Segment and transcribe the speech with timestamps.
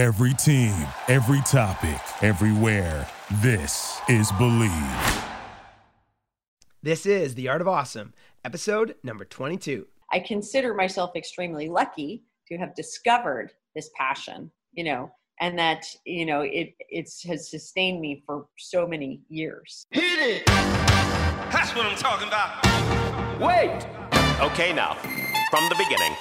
[0.00, 0.74] Every team,
[1.08, 3.06] every topic, everywhere.
[3.42, 5.22] This is Believe.
[6.82, 9.86] This is The Art of Awesome, episode number 22.
[10.10, 16.24] I consider myself extremely lucky to have discovered this passion, you know, and that, you
[16.24, 19.84] know, it it's has sustained me for so many years.
[19.90, 20.46] Hit it!
[20.46, 22.64] That's what I'm talking about.
[23.38, 23.86] Wait!
[24.50, 24.94] Okay, now,
[25.50, 26.16] from the beginning.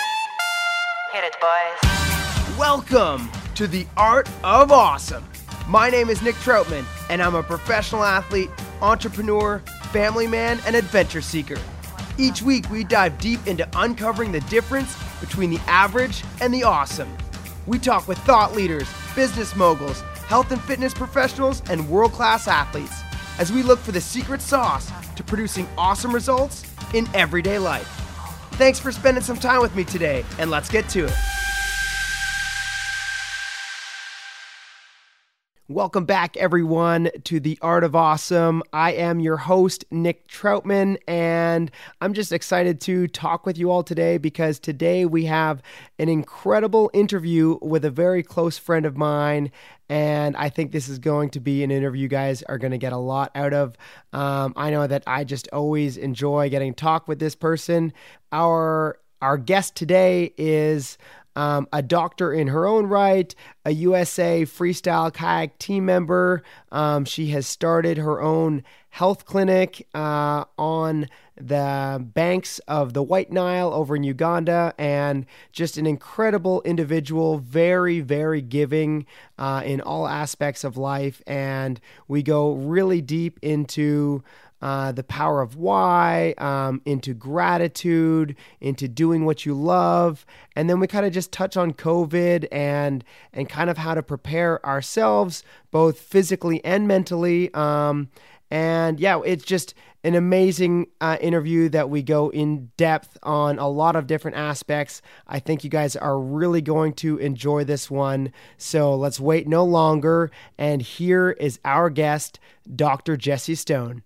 [1.14, 2.58] Hit it, boys.
[2.60, 3.30] Welcome
[3.60, 5.22] to The Art of Awesome.
[5.68, 8.50] My name is Nick Troutman, and I'm a professional athlete,
[8.82, 9.60] entrepreneur,
[9.92, 11.58] family man, and adventure seeker.
[12.18, 17.10] Each week, we dive deep into uncovering the difference between the average and the awesome.
[17.68, 23.02] We talk with thought leaders, business moguls, health and fitness professionals, and world class athletes
[23.40, 27.88] as we look for the secret sauce to producing awesome results in everyday life.
[28.52, 31.39] Thanks for spending some time with me today, and let's get to it.
[35.72, 38.64] Welcome back, everyone, to The Art of Awesome.
[38.74, 41.70] I am your host, Nick Troutman, and
[42.02, 45.62] I'm just excited to talk with you all today because today we have
[46.00, 49.52] an incredible interview with a very close friend of mine.
[49.90, 52.80] And I think this is going to be an interview you guys are going to
[52.80, 53.78] get a lot out of.
[54.12, 57.94] Um, I know that I just always enjoy getting to talk with this person.
[58.32, 60.98] Our our guest today is
[61.36, 63.34] um, a doctor in her own right,
[63.66, 66.44] a USA freestyle kayak team member.
[66.72, 71.08] Um, she has started her own health clinic uh, on
[71.40, 78.02] the banks of the White Nile over in Uganda, and just an incredible individual, very,
[78.02, 79.06] very giving
[79.38, 81.22] uh, in all aspects of life.
[81.26, 84.24] And we go really deep into
[84.62, 90.80] uh, the power of why, um, into gratitude, into doing what you love, and then
[90.80, 95.44] we kind of just touch on COVID and and kind of how to prepare ourselves
[95.72, 97.54] both physically and mentally.
[97.54, 98.10] Um,
[98.52, 103.68] and yeah, it's just an amazing uh, interview that we go in depth on a
[103.68, 105.02] lot of different aspects.
[105.28, 108.32] I think you guys are really going to enjoy this one.
[108.58, 110.32] So let's wait no longer.
[110.58, 112.40] And here is our guest,
[112.74, 113.18] Dr.
[113.18, 114.04] Jessie Stone.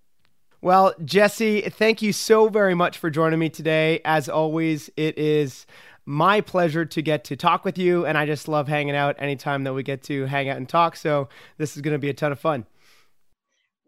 [0.64, 4.00] Well, Jessie, thank you so very much for joining me today.
[4.06, 5.66] As always, it is
[6.06, 9.66] my pleasure to get to talk with you, and I just love hanging out anytime
[9.66, 10.96] that we get to hang out and talk.
[10.96, 12.66] So, this is going to be a ton of fun.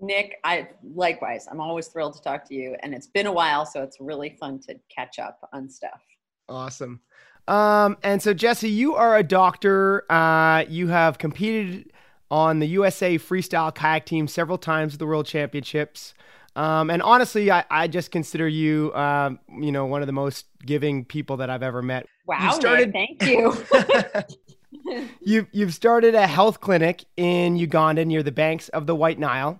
[0.02, 1.47] Nick, I likewise.
[1.50, 4.36] I'm always thrilled to talk to you, and it's been a while, so it's really
[4.38, 6.02] fun to catch up on stuff.
[6.50, 7.00] Awesome.
[7.47, 10.03] Um, and so, Jessie, you are a doctor.
[10.12, 11.94] Uh, you have competed
[12.30, 16.13] on the USA freestyle kayak team several times at the World Championships.
[16.55, 20.45] Um, and honestly, I, I just consider you, um, you know, one of the most
[20.66, 22.05] giving people that I've ever met.
[22.25, 23.55] Wow, you started, Nick, thank you.
[25.21, 29.59] you've you've started a health clinic in Uganda near the banks of the White Nile.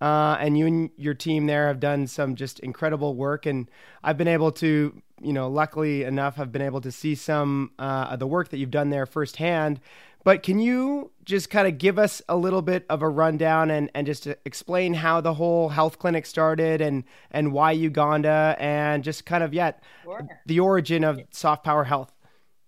[0.00, 3.46] Uh, and you and your team there have done some just incredible work.
[3.46, 3.70] And
[4.02, 8.08] I've been able to, you know, luckily enough, I've been able to see some uh,
[8.10, 9.80] of the work that you've done there firsthand.
[10.24, 13.90] But can you just kind of give us a little bit of a rundown and,
[13.94, 19.26] and just explain how the whole health clinic started and, and why Uganda and just
[19.26, 20.28] kind of, yet yeah, sure.
[20.46, 22.10] the origin of Soft Power Health?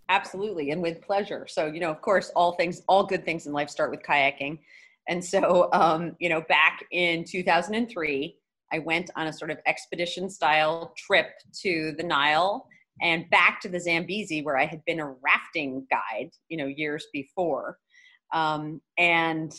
[0.09, 1.47] Absolutely, and with pleasure.
[1.49, 4.61] So, you know, of course, all things, all good things in life start with kayaking.
[5.09, 8.37] And so, um, you know, back in 2003,
[8.73, 11.31] I went on a sort of expedition style trip
[11.63, 12.69] to the Nile
[13.03, 17.07] and back to the Zambezi where I had been a rafting guide, you know, years
[17.13, 17.79] before.
[18.33, 19.53] Um, and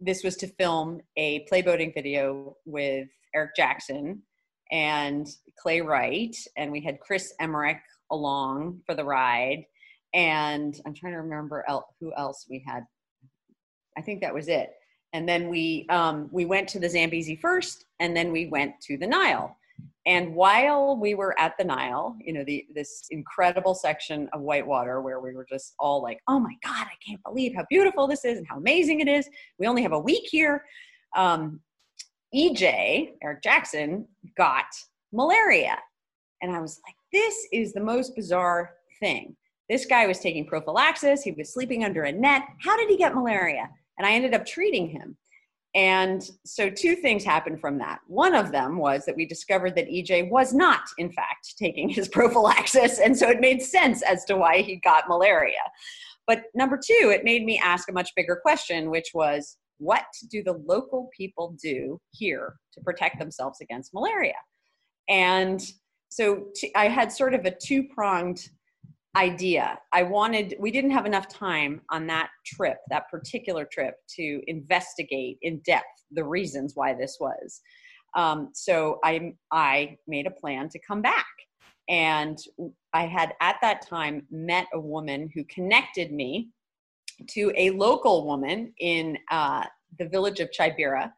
[0.00, 4.22] this was to film a playboating video with Eric Jackson
[4.70, 5.26] and
[5.58, 7.80] Clay Wright, and we had Chris Emmerich
[8.10, 9.64] along for the ride.
[10.14, 12.84] And I'm trying to remember el- who else we had.
[13.98, 14.70] I think that was it.
[15.12, 18.96] And then we um, we went to the Zambezi first, and then we went to
[18.96, 19.56] the Nile.
[20.06, 25.00] And while we were at the Nile, you know, the this incredible section of whitewater
[25.00, 28.24] where we were just all like, "Oh my God, I can't believe how beautiful this
[28.24, 30.64] is and how amazing it is." We only have a week here.
[31.16, 31.60] Um,
[32.32, 34.06] EJ Eric Jackson
[34.36, 34.66] got
[35.12, 35.76] malaria,
[36.40, 39.36] and I was like, "This is the most bizarre thing."
[39.68, 41.22] This guy was taking prophylaxis.
[41.22, 42.42] He was sleeping under a net.
[42.60, 43.68] How did he get malaria?
[43.98, 45.16] And I ended up treating him.
[45.76, 48.00] And so, two things happened from that.
[48.06, 52.08] One of them was that we discovered that EJ was not, in fact, taking his
[52.16, 52.98] prophylaxis.
[52.98, 55.52] And so, it made sense as to why he got malaria.
[56.26, 60.42] But number two, it made me ask a much bigger question, which was what do
[60.42, 64.32] the local people do here to protect themselves against malaria?
[65.10, 65.60] And
[66.08, 68.48] so, t- I had sort of a two pronged
[69.16, 69.78] idea.
[69.92, 75.38] I wanted, we didn't have enough time on that trip, that particular trip, to investigate
[75.42, 77.60] in depth the reasons why this was.
[78.14, 81.26] Um, so I, I made a plan to come back.
[81.88, 82.38] And
[82.92, 86.50] I had at that time met a woman who connected me
[87.28, 89.64] to a local woman in uh,
[89.98, 91.10] the village of Kyabirwa,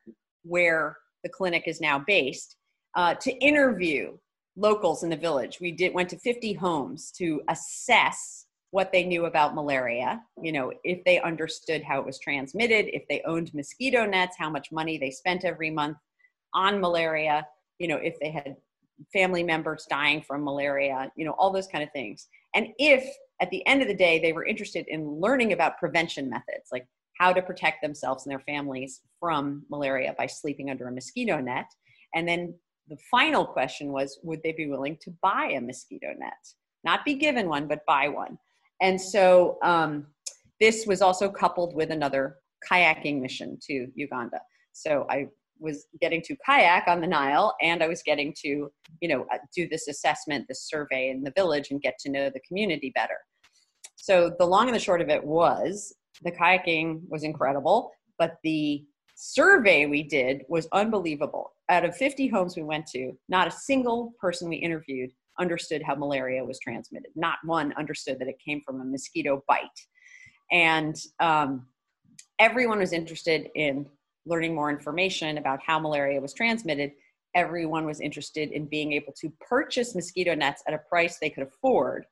[0.43, 2.56] where the clinic is now based,
[2.97, 4.17] uh, to interview
[4.58, 5.58] locals in the village.
[5.60, 10.72] We did went to 50 homes to assess what they knew about malaria, you know,
[10.84, 14.99] if they understood how it was transmitted, if they owned mosquito nets, how much money
[14.99, 15.96] they spent every month
[16.52, 17.46] on malaria,
[17.78, 18.56] you know, if they had
[19.12, 22.28] family members dying from malaria, you know, all those kind of things.
[22.54, 23.08] And if
[23.40, 26.87] at the end of the day they were interested in learning about prevention methods, like
[27.19, 31.66] how to protect themselves and their families from malaria by sleeping under a mosquito net,
[32.14, 32.54] and then
[32.88, 36.32] the final question was would they be willing to buy a mosquito net?
[36.85, 38.38] Not be given one but buy one.
[38.81, 40.06] And so um,
[40.61, 42.37] this was also coupled with another
[42.70, 44.40] kayaking mission to uganda.
[44.73, 45.26] So i
[45.61, 48.70] was getting to kayak on the nile and i was getting to
[49.00, 52.31] you know uh, do this assessment this survey in the village and get to know
[52.31, 53.19] the community better.
[53.96, 58.85] So the long and the short of it was the kayaking was incredible but the
[59.14, 61.52] survey we did was unbelievable.
[61.70, 65.94] Out of 50 homes we went to, not a single person we interviewed understood how
[65.94, 67.11] malaria was transmitted.
[67.15, 69.69] Not one understood that it came from a mosquito bite.
[70.50, 71.67] And um,
[72.38, 73.87] everyone was interested in
[74.26, 76.93] learning more information about how malaria was transmitted.
[77.35, 81.44] Everyone was interested in being able to purchase mosquito nets at a price they could
[81.44, 82.05] afford.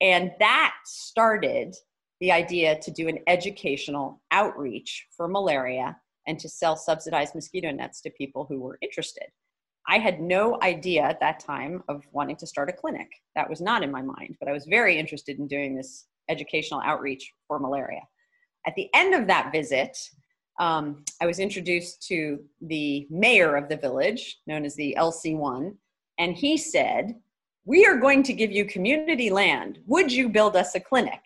[0.00, 1.74] And that started
[2.20, 5.96] the idea to do an educational outreach for malaria
[6.26, 9.26] and to sell subsidized mosquito nets to people who were interested.
[9.88, 13.08] I had no idea at that time of wanting to start a clinic.
[13.34, 16.80] That was not in my mind, but I was very interested in doing this educational
[16.84, 18.02] outreach for malaria.
[18.66, 19.98] At the end of that visit,
[20.60, 25.74] um, I was introduced to the mayor of the village, known as the LC1,
[26.18, 27.16] and he said,
[27.64, 29.80] We are going to give you community land.
[29.86, 31.20] Would you build us a clinic?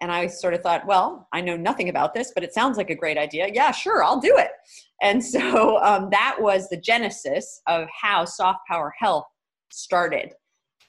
[0.00, 2.90] And I sort of thought, well, I know nothing about this, but it sounds like
[2.90, 3.48] a great idea.
[3.52, 4.50] Yeah, sure, I'll do it.
[5.02, 9.26] And so um, that was the genesis of how Soft Power Health
[9.70, 10.32] started.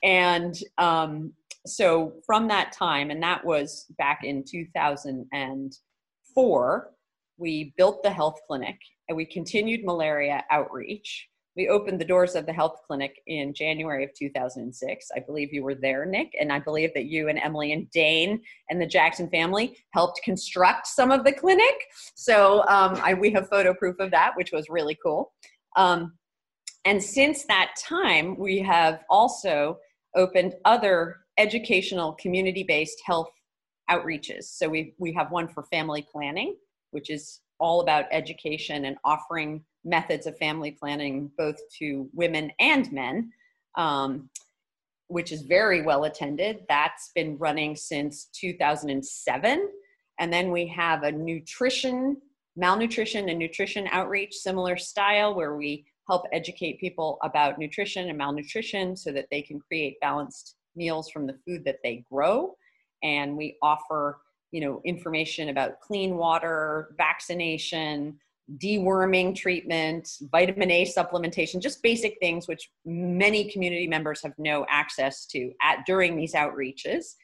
[0.04, 1.34] And um,
[1.66, 6.92] so from that time, and that was back in 2004,
[7.38, 8.78] we built the health clinic
[9.10, 14.04] and we continued malaria outreach we opened the doors of the health clinic in January
[14.04, 15.08] of 2006.
[15.16, 18.42] I believe you were there, Nick, and I believe that you and Emily and Dane
[18.70, 21.76] and the Jackson family helped construct some of the clinic.
[22.16, 25.34] So um, I, we have photo proof of that, which was really cool.
[25.76, 26.14] Um,
[26.86, 29.78] and since that time, we have also
[30.16, 33.30] opened other educational community based health
[33.90, 34.44] outreaches.
[34.44, 36.56] So we, we have one for family planning,
[36.92, 42.92] which is all about education and offering methods of family planning both to women and
[42.92, 43.32] men
[43.78, 44.30] um,
[45.08, 46.60] which is very well attended.
[46.70, 49.70] That's been running since 2007
[50.20, 52.18] and then we have a nutrition
[52.58, 58.96] malnutrition and nutrition outreach similar style where we help educate people about nutrition and malnutrition
[58.96, 62.54] so that they can create balanced meals from the food that they grow.
[63.04, 64.20] And we offer
[64.52, 68.20] you know information about clean water vaccination
[68.58, 75.26] deworming treatment, vitamin A supplementation, just basic things which many community members have no access
[75.28, 77.16] to at during these outreaches.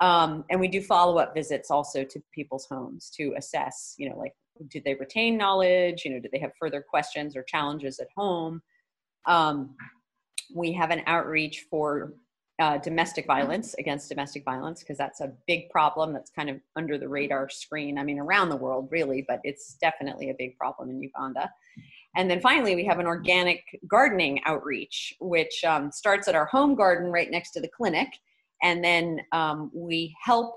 [0.00, 4.34] Um, and we do follow-up visits also to people's homes to assess, you know, like
[4.68, 6.04] did they retain knowledge?
[6.04, 8.60] You know, did they have further questions or challenges at home?
[9.26, 9.76] Um,
[10.54, 12.14] we have an outreach for
[12.62, 16.96] uh, domestic violence against domestic violence because that's a big problem that's kind of under
[16.96, 20.88] the radar screen i mean around the world really but it's definitely a big problem
[20.88, 21.50] in uganda.
[22.14, 26.74] And then finally we have an organic gardening outreach which um, starts at our home
[26.74, 28.08] garden right next to the clinic.
[28.62, 30.54] And then um, we help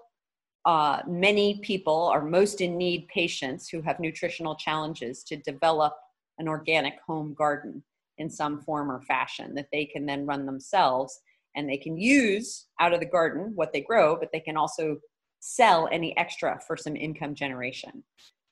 [0.66, 5.94] uh, many people our most in need patients who have nutritional challenges to develop
[6.38, 7.82] an organic home garden
[8.18, 11.22] in some form or fashion that they can then run themselves
[11.56, 14.98] and they can use out of the garden what they grow, but they can also
[15.40, 18.04] sell any extra for some income generation.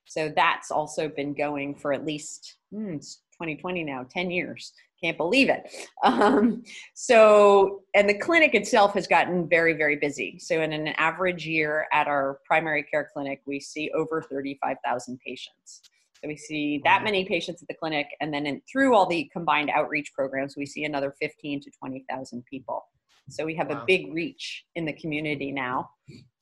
[0.06, 4.74] So that's also been going for at least hmm, 2020 now, 10 years.
[5.02, 5.70] Can't believe it.
[6.04, 6.64] Um,
[6.96, 10.38] so, and the clinic itself has gotten very, very busy.
[10.38, 15.82] So, in an average year at our primary care clinic, we see over 35,000 patients.
[16.24, 19.30] So we see that many patients at the clinic, and then in, through all the
[19.34, 22.86] combined outreach programs, we see another 15 to 20,000 people.
[23.30, 23.82] So we have Wow.
[23.82, 25.90] a big reach in the community now.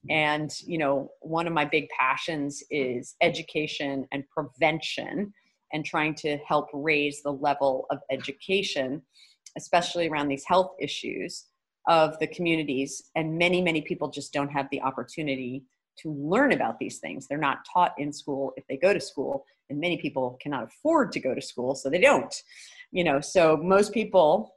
[0.09, 5.31] And, you know, one of my big passions is education and prevention
[5.73, 9.03] and trying to help raise the level of education,
[9.57, 11.45] especially around these health issues
[11.87, 13.11] of the communities.
[13.15, 15.65] And many, many people just don't have the opportunity
[15.99, 17.27] to learn about these things.
[17.27, 21.11] They're not taught in school if they go to school, and many people cannot afford
[21.11, 22.33] to go to school, so they don't.
[22.91, 24.55] You know, so most people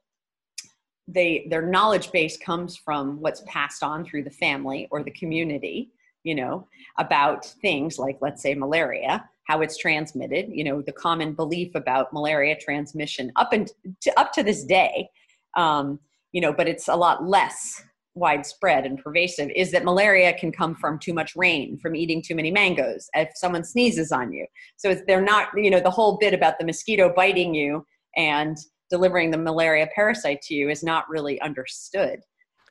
[1.07, 5.91] they their knowledge base comes from what's passed on through the family or the community
[6.23, 6.67] you know
[6.99, 12.13] about things like let's say malaria how it's transmitted you know the common belief about
[12.13, 13.71] malaria transmission up and
[14.01, 15.09] to, up to this day
[15.57, 15.99] um,
[16.33, 17.83] you know but it's a lot less
[18.15, 22.35] widespread and pervasive is that malaria can come from too much rain from eating too
[22.35, 24.47] many mangoes if someone sneezes on you.
[24.77, 27.85] So it's, they're not you know the whole bit about the mosquito biting you
[28.17, 28.57] and
[28.91, 32.21] delivering the malaria parasite to you is not really understood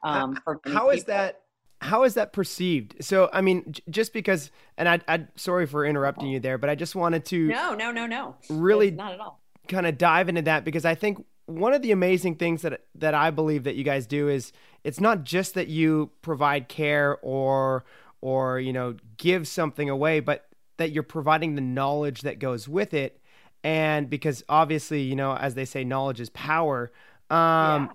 [0.03, 1.39] um, for how is that
[1.82, 2.96] how is that perceived?
[3.01, 6.70] So i mean j- just because and i i sorry for interrupting you there but
[6.70, 8.36] i just wanted to no no no no.
[8.50, 9.41] Really- It's not at all.
[9.67, 13.13] kind of dive into that because I think one of the amazing things that that
[13.13, 14.53] I believe that you guys do is
[14.86, 17.84] it's not just that you provide care or
[18.22, 20.46] or you know give something away, but
[20.77, 23.22] that you're providing the knowledge that goes with it.
[23.63, 26.91] And because obviously, you know, as they say, knowledge is power.
[27.29, 27.91] Um,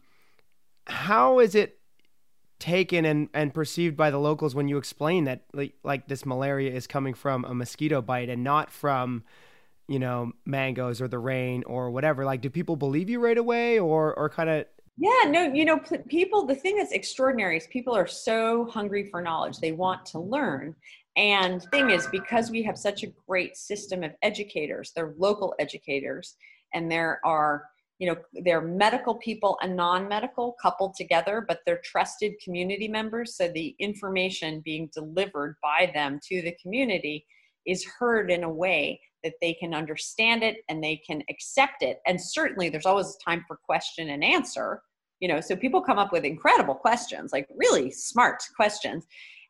[0.87, 1.79] How is it
[2.59, 6.73] taken and, and perceived by the locals when you explain that like, like this malaria
[6.73, 9.23] is coming from a mosquito bite and not from
[9.91, 12.25] you know, mangoes or the rain or whatever.
[12.25, 14.67] Like, do people believe you right away or, or kind of,
[14.99, 19.23] Yeah, no, you know, people, the thing that's extraordinary is people are so hungry for
[19.23, 19.61] knowledge.
[19.61, 20.75] They want to learn.
[21.19, 26.37] And thing is, because we have such a great system of educators, they're local educators,
[26.73, 27.65] and there are,
[27.99, 33.37] you know, they're medical people and non-medical coupled together, but they're trusted community members.
[33.37, 37.27] So the information being delivered by them to the community
[37.67, 41.99] is heard in a way that they can understand it and they can accept it.
[42.07, 44.83] And certainly there's always time for question and answer,
[45.19, 49.05] you know, so people come up with incredible questions, like really smart questions.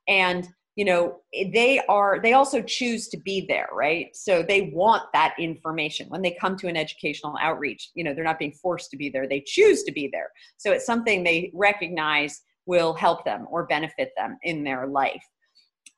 [0.09, 0.49] And
[0.79, 1.17] you know
[1.53, 4.15] they are they also choose to be there right?
[4.15, 6.07] So they want that information.
[6.09, 9.11] When they come to an educational outreach you know they're not being forced to be
[9.11, 9.27] there.
[9.27, 10.31] They choose to be there.
[10.57, 15.25] So it's something they recognize will help them or benefit them in their life.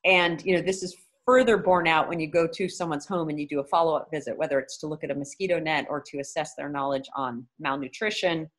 [0.03, 0.95] And you know this is
[1.27, 4.35] further borne out when you go to someone's home and you do a follow-up visit
[4.35, 8.49] whether it's to look at a mosquito net or to assess their knowledge on malnutrition.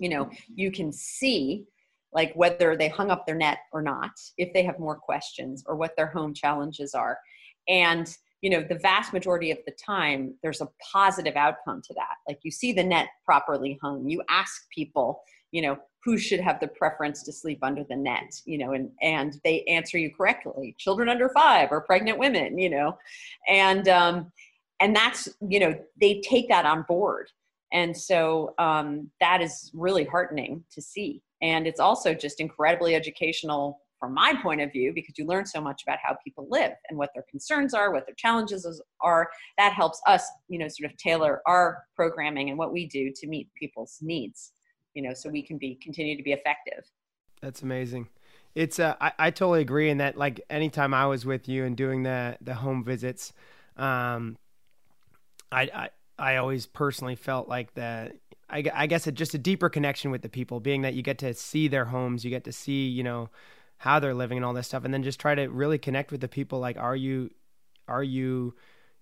[0.00, 1.66] You know you can see
[2.14, 5.76] like whether they hung up their net or not if they have more questions or
[5.76, 7.18] what their home challenges are.
[7.68, 12.16] And you know the vast majority of the time there's a positive outcome to that.
[12.28, 14.08] Like you see the net properly hung.
[14.08, 18.34] You ask people you know who should have the preference to sleep under the net
[18.44, 20.74] you know and and they answer you correctly.
[20.78, 22.98] Children under five or pregnant women you know.
[23.48, 24.30] And um
[24.80, 27.30] and that's you know they take that on board.
[27.72, 33.80] And so um, that is really heartening to see and it's also just incredibly educational
[34.00, 36.98] from my point of view because you learn so much about how people live and
[36.98, 40.96] what their concerns are what their challenges are that helps us you know sort of
[40.96, 44.52] tailor our programming and what we do to meet people's needs
[44.94, 46.84] you know so we can be continue to be effective
[47.44, 48.08] that's amazing.
[48.54, 51.76] It's, uh, I, I totally agree in that, like, anytime I was with you and
[51.76, 53.34] doing the, the home visits,
[53.76, 54.38] um,
[55.52, 58.16] I, I, I always personally felt like that.
[58.54, 61.18] I, I guess it just a deeper connection with the people, being that you get
[61.18, 63.28] to see their homes, you get to see, you know,
[63.78, 66.20] how they're living and all this stuff, and then just try to really connect with
[66.20, 66.60] the people.
[66.60, 67.30] Like, are you,
[67.88, 68.54] are you,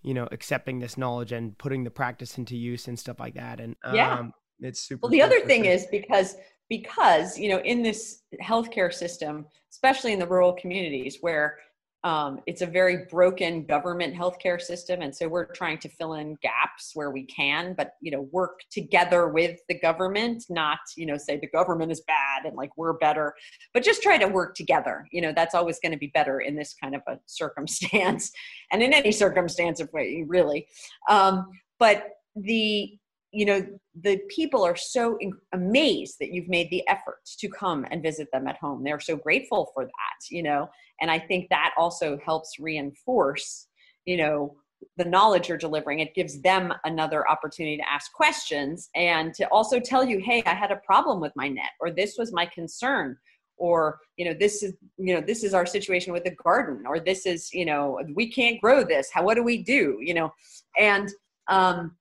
[0.03, 3.61] you know, accepting this knowledge and putting the practice into use and stuff like that?
[3.61, 4.29] And um, Yeah.
[4.61, 5.01] it's super.
[5.03, 5.73] Well, the cool other thing sure.
[5.73, 6.37] is because
[6.69, 11.59] because you know in this healthcare system, especially in the rural communities where
[12.05, 16.37] um, it's a very broken government healthcare system, and so we're trying to fill in
[16.43, 21.17] gaps where we can, but you know work together with the government, not you know
[21.17, 23.35] say the government is bad and like we're better,
[23.73, 25.07] but just try to work together.
[25.13, 28.33] You know that's always going to be better in this kind of a circumstance,
[28.73, 30.67] and in any circumstance of way really.
[31.09, 31.47] Um,
[31.79, 32.99] but the
[33.33, 33.65] you know
[34.03, 35.19] the people are so
[35.53, 38.85] amazed that you've made the effort to come and visit them at home.
[38.85, 40.69] They're so grateful for that you know?
[41.01, 43.67] And i think that also helps reinforce
[44.05, 44.57] you know
[44.97, 46.01] the knowledge you're delivering.
[46.01, 50.55] It gives them another opportunity to ask questions and to also tell you hey i
[50.55, 53.17] had a problem with my net or this was my concern
[53.63, 56.99] or you know this is you know this is our situation with the garden or
[56.99, 59.09] this is you know we can't grow this.
[59.13, 59.99] How what do we do?
[60.01, 60.33] You know?
[60.79, 61.09] And
[61.49, 61.97] um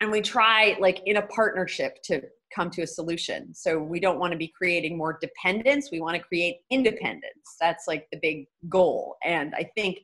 [0.00, 2.22] and we try like in a partnership to
[2.54, 3.54] come to a solution.
[3.54, 5.90] So we don't want to be creating more dependence.
[5.90, 7.56] We want to create independence.
[7.60, 9.16] That's like the big goal.
[9.24, 9.98] And I think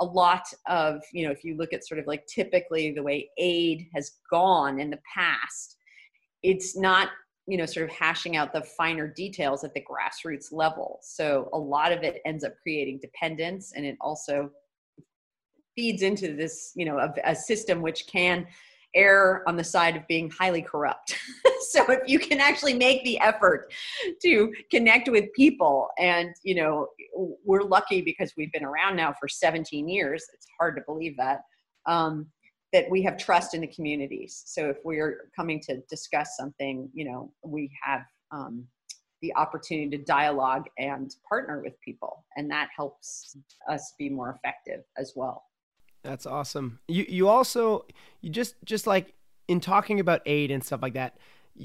[0.00, 3.28] a lot of, you know, if you look at sort of like typically the way
[3.38, 5.76] aid has gone in the past,
[6.42, 7.08] it's not,
[7.48, 11.00] you know, sort of hashing out the finer details at the grassroots level.
[11.02, 14.50] So a lot of it ends up creating dependence and it also
[15.74, 18.46] feeds into this, you know, a, a system which can
[18.94, 21.16] err on the side of being highly corrupt.
[21.70, 23.72] so if you can actually make the effort
[24.22, 26.88] to connect with people and you know
[27.44, 31.40] we're lucky because we've been around now for 17 years it's hard to believe that
[31.86, 32.26] um,
[32.72, 37.04] that we have trust in the communities so if we're coming to discuss something you
[37.04, 38.64] know we have um,
[39.20, 43.36] the opportunity to dialogue and partner with people and that helps
[43.68, 45.47] us be more effective as well
[46.02, 46.80] that's awesome.
[46.88, 47.86] You you also
[48.20, 49.14] you just just like
[49.46, 51.16] in talking about aid and stuff like that,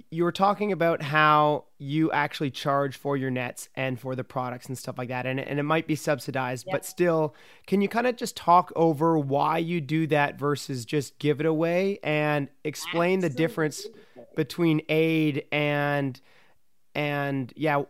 [0.09, 4.67] you were talking about how you actually charge for your nets and for the products
[4.67, 6.73] and stuff like that and, and it might be subsidized yep.
[6.73, 7.35] but still
[7.67, 11.45] can you kind of just talk over why you do that versus just give it
[11.45, 13.29] away and explain Absolutely.
[13.29, 13.87] the difference
[14.35, 16.19] between aid and
[16.95, 17.83] and yeah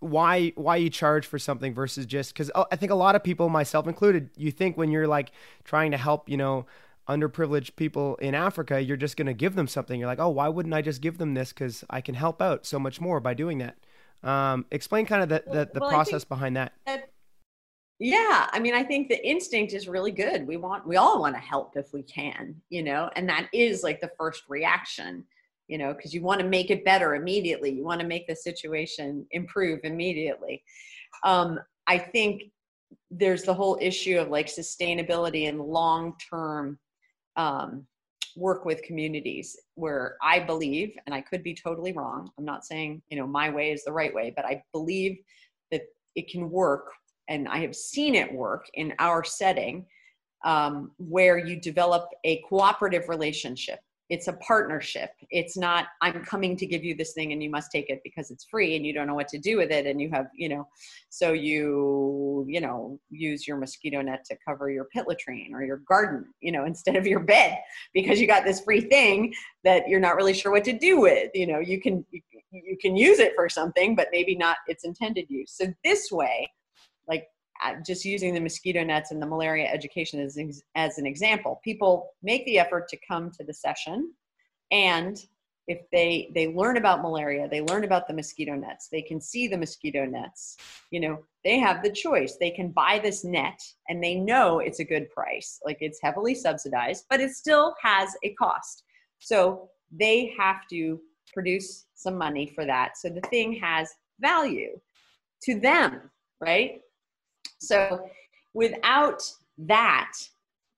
[0.00, 3.22] why why you charge for something versus just because oh, I think a lot of
[3.22, 5.32] people, myself included, you think when you're like
[5.64, 6.66] trying to help, you know,
[7.08, 9.98] underprivileged people in Africa, you're just going to give them something.
[9.98, 11.52] You're like, oh, why wouldn't I just give them this?
[11.52, 13.76] Because I can help out so much more by doing that.
[14.22, 16.72] Um, explain kind of the the, the well, process behind that.
[16.86, 17.10] that.
[17.98, 20.46] Yeah, I mean, I think the instinct is really good.
[20.46, 23.82] We want, we all want to help if we can, you know, and that is
[23.82, 25.24] like the first reaction
[25.68, 27.70] you know, because you want to make it better immediately.
[27.70, 30.62] You want to make the situation improve immediately.
[31.24, 32.44] Um, I think
[33.10, 36.78] there's the whole issue of like sustainability and long term
[37.36, 37.86] um,
[38.36, 43.02] work with communities where I believe, and I could be totally wrong, I'm not saying,
[43.08, 45.18] you know, my way is the right way, but I believe
[45.70, 45.82] that
[46.14, 46.92] it can work.
[47.28, 49.86] And I have seen it work in our setting
[50.44, 55.10] um, where you develop a cooperative relationship it's a partnership.
[55.30, 58.30] It's not i'm coming to give you this thing and you must take it because
[58.30, 60.48] it's free and you don't know what to do with it and you have you
[60.48, 60.66] know.
[61.08, 65.78] So you you know use your mosquito net to cover your pit latrine or your
[65.88, 67.58] garden you know instead of your bed
[67.94, 71.30] because you got this free thing that you're not really sure what to do with
[71.34, 71.58] you know.
[71.58, 72.04] You can
[72.50, 75.52] you, can use it for something but maybe not its intended use.
[75.56, 76.50] So this way
[77.08, 77.28] like
[77.64, 80.38] Uh, just using the mosquito nets and the malaria education as,
[80.74, 84.12] as an example people make the effort to come to the session
[84.70, 85.18] and
[85.68, 89.48] if they they learn about malaria they learn about the mosquito nets they can see
[89.48, 90.56] the mosquito nets
[90.90, 94.80] you know they have the choice they can buy this net and they know it's
[94.80, 98.84] a good price like it's heavily subsidized but it still has a cost.
[99.18, 101.00] So they have to
[101.32, 102.96] produce some money for that.
[102.98, 103.88] So the thing has
[104.20, 104.78] value
[105.42, 106.80] to them right
[107.58, 108.08] so
[108.54, 109.22] without
[109.58, 110.12] that,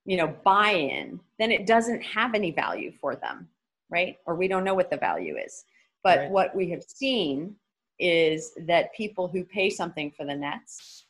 [0.05, 3.49] you know, buy-in, then it doesn't have any value for them,
[3.91, 4.17] right?
[4.27, 5.65] Or we don't know what the value is.
[6.03, 6.31] But right.
[6.31, 7.55] what we have seen
[7.99, 11.05] is that people who pay something for the nets,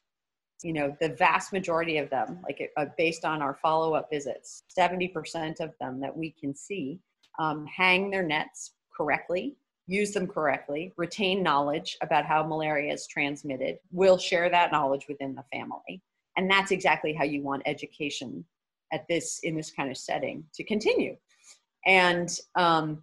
[0.62, 5.60] you know, the vast majority of them, like uh, based on our follow-up visits, 70%
[5.60, 6.98] of them that we can see
[7.38, 9.56] um, hang their nets correctly
[9.88, 15.34] use them correctly, retain knowledge about how malaria is transmitted, We'll share that knowledge within
[15.34, 16.02] the family.
[16.36, 18.44] And that's exactly how you want education
[18.92, 21.16] at this in this kind of setting to continue.
[21.86, 23.02] And um,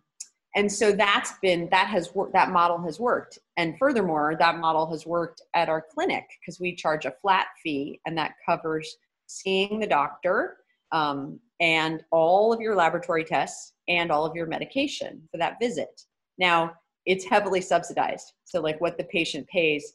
[0.56, 4.89] and so that's been that has worked that model has worked and furthermore that model
[4.89, 8.95] has worked at our clinic because we charge a flat fee and that covers
[9.28, 10.58] seeing the doctor
[10.91, 16.04] um, and all of your laboratory tests and all of your medication for that visit
[16.38, 16.74] now,
[17.06, 18.34] it's heavily subsidized.
[18.45, 19.93] So, like what the patient pays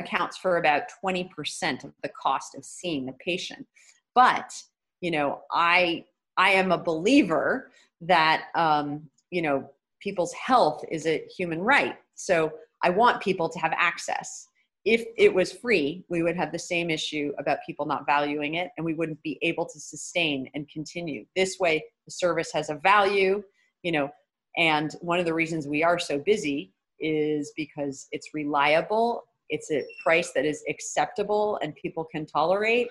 [0.00, 3.66] accounts for about 20% of the cost of seeing the patient.
[4.14, 4.52] But,
[5.00, 6.04] you know, I
[6.36, 7.70] I am a believer
[8.02, 11.96] that um, you know, people's health is a human right.
[12.14, 14.46] So, I want people to have access.
[14.86, 18.70] If it was free, we would have the same issue about people not valuing it
[18.76, 21.26] and we wouldn't be able to sustain and continue.
[21.36, 23.42] This way, the service has a value,
[23.82, 24.08] you know,
[24.56, 29.84] and one of the reasons we are so busy is because it's reliable, it's a
[30.02, 32.88] price that is acceptable and people can tolerate,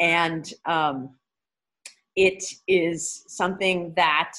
[0.00, 1.10] and um,
[2.16, 4.32] it is something that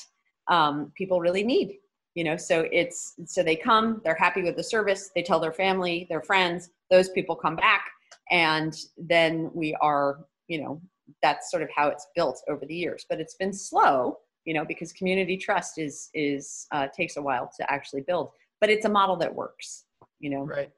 [0.49, 1.78] um, people really need.
[2.15, 5.54] You know, so it's so they come, they're happy with the service, they tell their
[5.54, 7.89] family, their friends, those people come back,
[8.30, 10.80] and then we are, you know,
[11.23, 13.06] that's sort of how it's built over the years.
[13.10, 17.49] But it's been slow you know because community trust is is uh, takes a while
[17.58, 19.86] to actually build but it's a model that works
[20.19, 20.71] you know right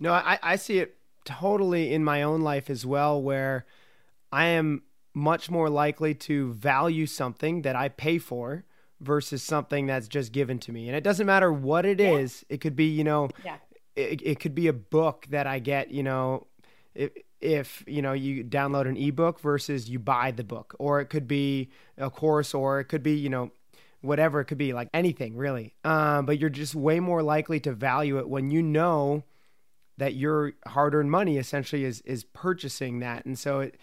[0.00, 3.66] no i i see it totally in my own life as well where
[4.32, 4.82] i am
[5.14, 8.64] much more likely to value something that i pay for
[9.00, 12.12] versus something that's just given to me and it doesn't matter what it Yeah.
[12.12, 12.44] is.
[12.48, 13.56] it could be you know yeah
[13.96, 16.46] it, it could be a book that I get, you know,
[16.94, 21.06] if, if you know you download an ebook versus you buy the book, or it
[21.06, 23.50] could be a course, or it could be you know
[24.00, 25.74] whatever it could be, like anything really.
[25.84, 29.24] Um, but you're just way more likely to value it when you know
[29.98, 33.76] that your hard-earned money essentially is is purchasing that, and so it.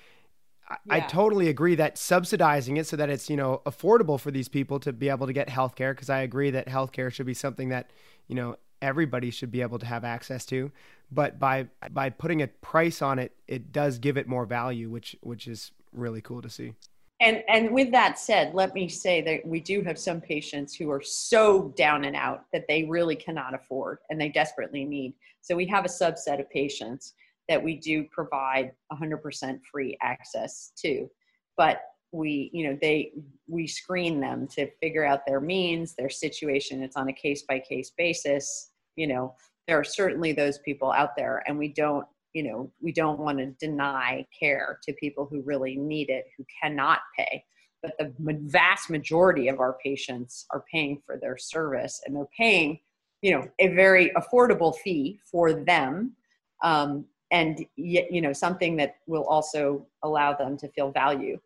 [0.65, 4.47] I, I totally agree that subsidizing it so that it's you know affordable for these
[4.47, 7.69] people to be able to get healthcare because I agree that healthcare should be something
[7.69, 7.91] that
[8.27, 10.71] you know everybody should be able to have access to
[11.13, 15.15] but by by putting a price on it it does give it more value which
[15.21, 16.73] which is really cool to see
[17.19, 20.91] And and with that said, let me say that we do have some patients who
[20.91, 25.13] are so down and out that they really cannot afford and they desperately need.
[25.41, 27.13] So we have a subset of patients
[27.47, 31.09] that we do provide 100% free access to.
[31.55, 33.13] But we, you know, they
[33.47, 36.83] we screen them to figure out their means, their situation.
[36.83, 38.71] It's on a case by case basis.
[38.95, 39.35] You know,
[39.67, 43.37] there are certainly those people out there and we don't you know we don't want
[43.37, 47.43] to deny care to people who really need it who cannot pay.
[47.81, 48.13] But the
[48.45, 52.79] vast majority of our patients are paying for their service and they're paying
[53.21, 56.15] you know a very affordable fee for them.
[56.63, 61.39] Um, and yet you know something that will also allow them to feel value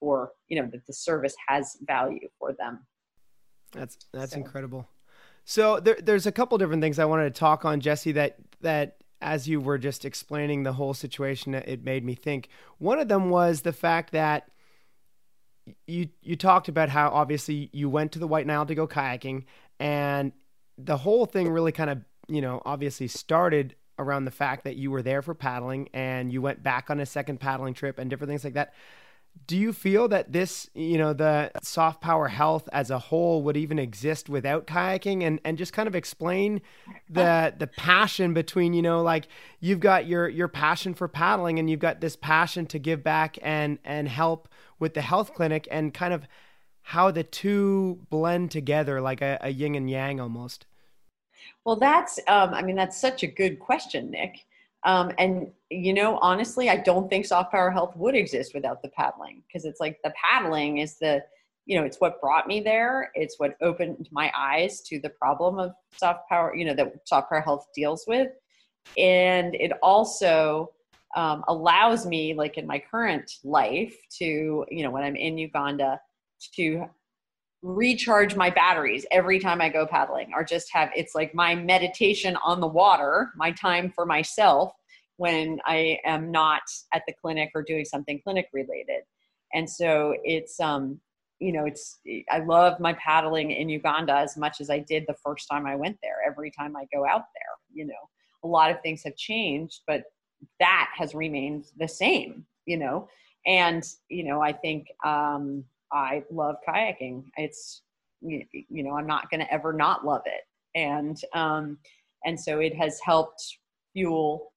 [0.00, 2.86] for you know that the service has value for them.
[3.72, 4.88] That's that's So- incredible
[5.44, 8.96] so there, there's a couple different things i wanted to talk on jessie that that
[9.20, 13.30] as you were just explaining the whole situation it made me think one of them
[13.30, 14.48] was the fact that
[15.86, 19.44] you you talked about how obviously you went to the White Nile to go kayaking,
[19.78, 20.32] and
[20.76, 24.90] the whole thing really kind of you know obviously started around the fact that you
[24.90, 28.28] were there for paddling and you went back on a second paddling trip and different
[28.28, 28.74] things like that.
[29.46, 33.56] Do you feel that this, you know, the soft power health as a whole would
[33.56, 36.62] even exist without kayaking and, and just kind of explain
[37.10, 39.28] the the passion between, you know, like
[39.60, 43.36] you've got your your passion for paddling and you've got this passion to give back
[43.42, 46.26] and and help with the health clinic and kind of
[46.80, 50.66] how the two blend together like a, a yin and yang almost.
[51.64, 54.44] Well, that's, um, I mean, that's such a good question, Nick.
[54.84, 58.90] Um, and, you know, honestly, I don't think soft power health would exist without the
[58.90, 61.22] paddling because it's like the paddling is the,
[61.64, 63.10] you know, it's what brought me there.
[63.14, 67.30] It's what opened my eyes to the problem of soft power, you know, that soft
[67.30, 68.28] power health deals with.
[68.98, 70.72] And it also
[71.16, 75.98] um, allows me, like in my current life, to, you know, when I'm in Uganda,
[76.56, 76.84] to
[77.64, 82.36] recharge my batteries every time I go paddling, or just have it's like my meditation
[82.44, 84.74] on the water, my time for myself
[85.16, 86.60] when I am not
[86.92, 89.04] at the clinic or doing something clinic related.
[89.54, 91.00] And so it's, um,
[91.38, 92.00] you know, it's,
[92.30, 95.76] I love my paddling in Uganda as much as I did the first time I
[95.76, 96.16] went there.
[96.26, 97.94] Every time I go out there, you know,
[98.42, 100.02] a lot of things have changed, but
[100.60, 103.08] that has remained the same, you know.
[103.46, 107.24] And, you know, I think, um, I love kayaking.
[107.36, 107.82] It's
[108.20, 110.42] you know I'm not going to ever not love it,
[110.78, 111.78] and um,
[112.24, 113.42] and so it has helped
[113.92, 114.52] fuel.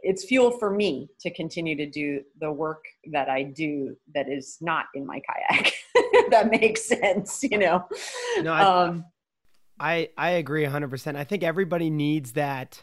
[0.00, 4.58] It's fuel for me to continue to do the work that I do that is
[4.60, 5.72] not in my kayak.
[6.30, 7.84] that makes sense, you know.
[8.42, 9.04] No, I- um,
[9.78, 11.16] I I agree 100%.
[11.16, 12.82] I think everybody needs that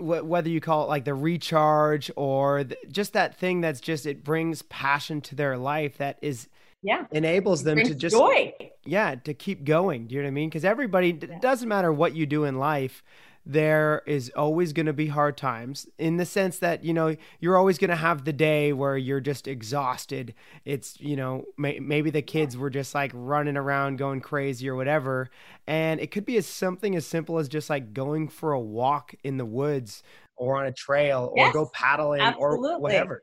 [0.00, 4.06] wh- whether you call it like the recharge or the, just that thing that's just
[4.06, 6.48] it brings passion to their life that is
[6.82, 8.54] yeah, enables them to just joy.
[8.86, 11.38] yeah to keep going do you know what i mean because everybody it Yeah.
[11.38, 13.02] doesn't matter what you do in life
[13.46, 17.56] there is always going to be hard times in the sense that you know you're
[17.56, 20.34] always going to have the day where you're just exhausted.
[20.64, 24.76] It's you know may, maybe the kids were just like running around going crazy or
[24.76, 25.30] whatever.
[25.66, 29.14] And it could be as something as simple as just like going for a walk
[29.24, 30.02] in the woods
[30.36, 33.22] or on a trail or Yes, go paddling or whatever.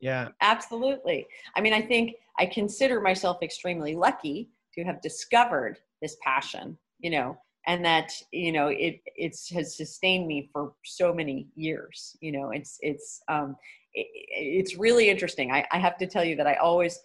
[0.00, 0.28] Yeah.
[0.40, 1.26] Absolutely.
[1.56, 7.10] I mean, I think I consider myself extremely lucky to have discovered this passion, you
[7.10, 12.16] know, and that, you know, it it's has sustained me for so many years.
[12.20, 13.56] You know, it's it's um
[13.94, 15.52] it, it's really interesting.
[15.52, 16.98] I, I have to tell you that I always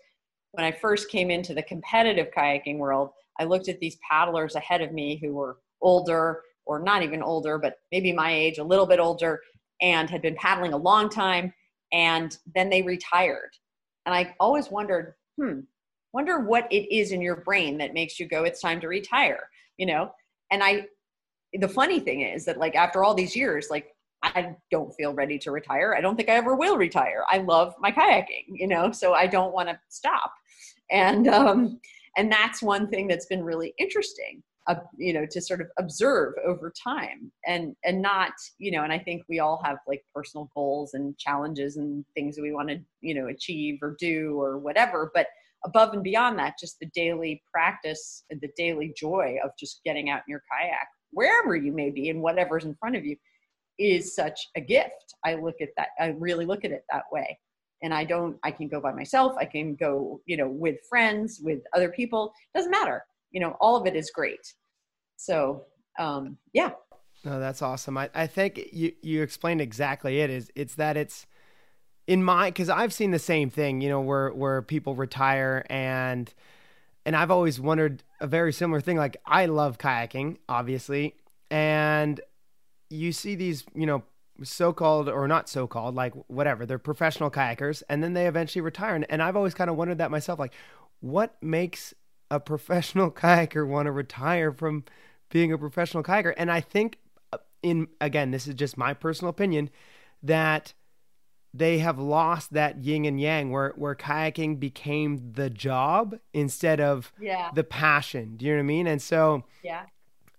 [0.52, 4.82] when I first came into the competitive kayaking world, I looked at these paddlers ahead
[4.82, 8.86] of me who were older or not even older, but maybe my age, a little
[8.86, 9.42] bit older,
[9.82, 11.54] and had been paddling a long time
[11.92, 13.52] and then they retired
[14.06, 15.60] and i always wondered hmm
[16.14, 19.50] wonder what it is in your brain that makes you go it's time to retire
[19.78, 20.12] you know
[20.52, 20.86] and i
[21.54, 25.38] the funny thing is that like after all these years like i don't feel ready
[25.38, 25.96] to retire.
[25.96, 27.24] I don't think i ever will retire.
[27.30, 30.32] I love my kayaking you know so i don't want to stop.
[30.90, 31.80] And um
[32.18, 36.34] and that's one thing that's been really interesting uh, you know to sort of observe
[36.46, 40.50] over time and and not you know and i think we all have like personal
[40.54, 44.58] goals and challenges and things that we want to you know achieve or do or
[44.58, 45.28] whatever but
[45.68, 50.10] above and beyond that just the daily practice and the daily joy of just getting
[50.10, 53.16] out in your kayak wherever you may be and whatever's in front of you
[53.80, 55.16] is such a gift.
[55.24, 57.38] I look at that i really look at it that way.
[57.84, 59.36] And i don't i can go by myself.
[59.38, 62.34] I can go you know with friends with other people.
[62.56, 63.04] Doesn't matter.
[63.32, 64.46] You know all of it is great.
[65.18, 65.66] So
[66.00, 66.72] um yeah.
[67.26, 67.98] No that's awesome.
[67.98, 71.28] I, I think you you explained exactly it is it's that it's
[72.08, 76.34] in my because i've seen the same thing you know where where people retire and
[77.06, 81.14] and i've always wondered a very similar thing like i love kayaking obviously
[81.52, 82.22] and
[82.90, 84.04] you see these you know
[84.44, 89.06] so-called or not so-called like whatever they're professional kayakers and then they eventually retire and,
[89.10, 90.54] and i've always kind of wondered that myself like
[91.00, 91.94] what makes
[92.32, 94.84] a professional kayaker want to retire from
[95.30, 96.34] being a professional kayaker?
[96.38, 97.00] And i think
[97.34, 99.70] uh, in again this is just my personal opinion
[100.24, 100.74] that
[101.58, 107.12] they have lost that yin and yang where where kayaking became the job instead of
[107.20, 107.50] yeah.
[107.54, 108.36] the passion.
[108.38, 108.88] Do you know what i mean?
[108.88, 109.84] And so yeah.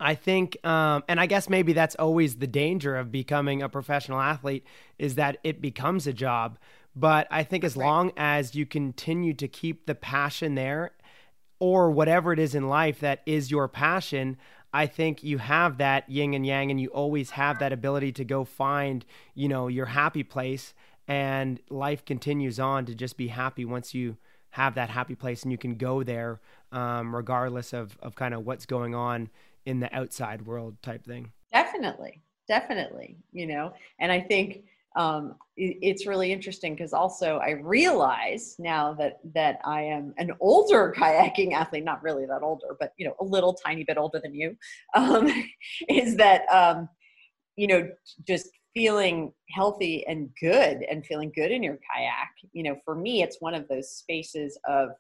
[0.01, 4.21] I think, um, and I guess maybe that's always the danger of becoming a professional
[4.21, 4.65] athlete
[4.97, 6.57] is that it becomes a job.
[6.95, 7.85] But I think as Right.
[7.87, 10.93] long as you continue to keep the passion there,
[11.61, 14.37] or whatever it is in life that is your passion,
[14.73, 18.25] I think you have that yin and yang, and you always have that ability to
[18.25, 19.05] go find,
[19.35, 20.75] you know, your happy place,
[21.09, 24.19] and life continues on to just be happy once you
[24.51, 26.41] have that happy place, and you can go there,
[26.73, 29.31] um, regardless of of kind of what's going on
[29.67, 31.33] in the outside world type thing.
[31.53, 34.65] definitely definitely you know and i think
[34.97, 40.33] um, it- it's really interesting because also i realize now that that i am an
[40.41, 44.21] older kayaking athlete not really that older but you know a little tiny bit older
[44.23, 44.57] than you
[44.95, 45.29] um,
[45.89, 46.89] is that um,
[47.57, 47.89] you know
[48.27, 53.23] just feeling healthy and good and feeling good in your kayak you know for me
[53.25, 54.91] it's one of those spaces of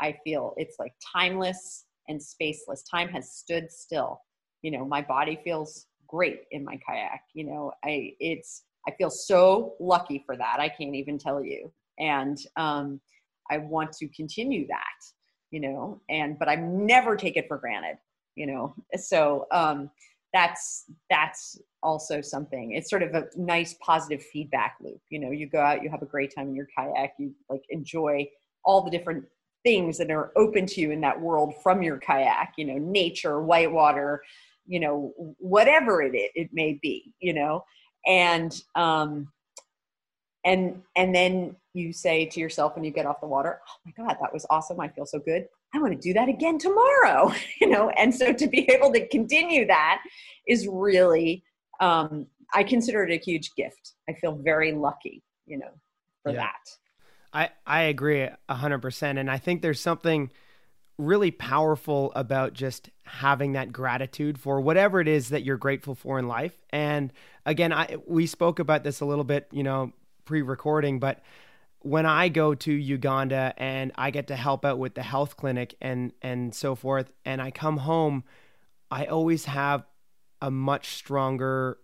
[0.00, 2.82] i feel it's like timeless and spaceless.
[2.90, 4.20] Time has stood still.
[4.62, 7.20] You know my body feels great in my kayak.
[7.34, 11.72] You know i it's i feel so lucky for that i can't even tell you.
[11.98, 13.00] And um
[13.50, 15.00] i want to continue that
[15.50, 17.96] you know and but i never take it for granted
[18.34, 18.74] you know.
[18.96, 19.90] So um
[20.32, 25.48] that's that's also something it's sort of a nice positive feedback loop you know you
[25.48, 28.26] go out you have a great time in your kayak you like enjoy
[28.64, 29.24] all the different
[29.64, 33.40] things that are open to you in that world from your kayak you know nature
[33.40, 34.20] whitewater
[34.66, 37.64] you know whatever it it may be you know?
[38.06, 39.28] And um
[40.44, 43.92] and and then you say to yourself when you get off the water oh my
[43.96, 45.46] god that was awesome i feel so good.
[45.74, 47.90] I want to do that again tomorrow you know?
[47.90, 50.02] And so to be able to continue that
[50.46, 51.42] is really
[51.80, 55.70] um i consider it a huge gift i feel very lucky you know
[56.22, 56.42] for Yeah.
[56.42, 56.52] that
[57.32, 60.30] I I agree a hundred percent, and I think there's something
[60.98, 66.18] really powerful about just having that gratitude for whatever it is that you're grateful for
[66.18, 66.58] in life.
[66.70, 67.12] And
[67.44, 69.92] again, I we spoke about this a little bit, you know,
[70.24, 71.22] pre-recording, but
[71.80, 75.76] when I go to Uganda and I get to help out with the health clinic
[75.80, 78.24] and and so forth, and I come home,
[78.90, 79.84] I always have
[80.40, 81.78] a much stronger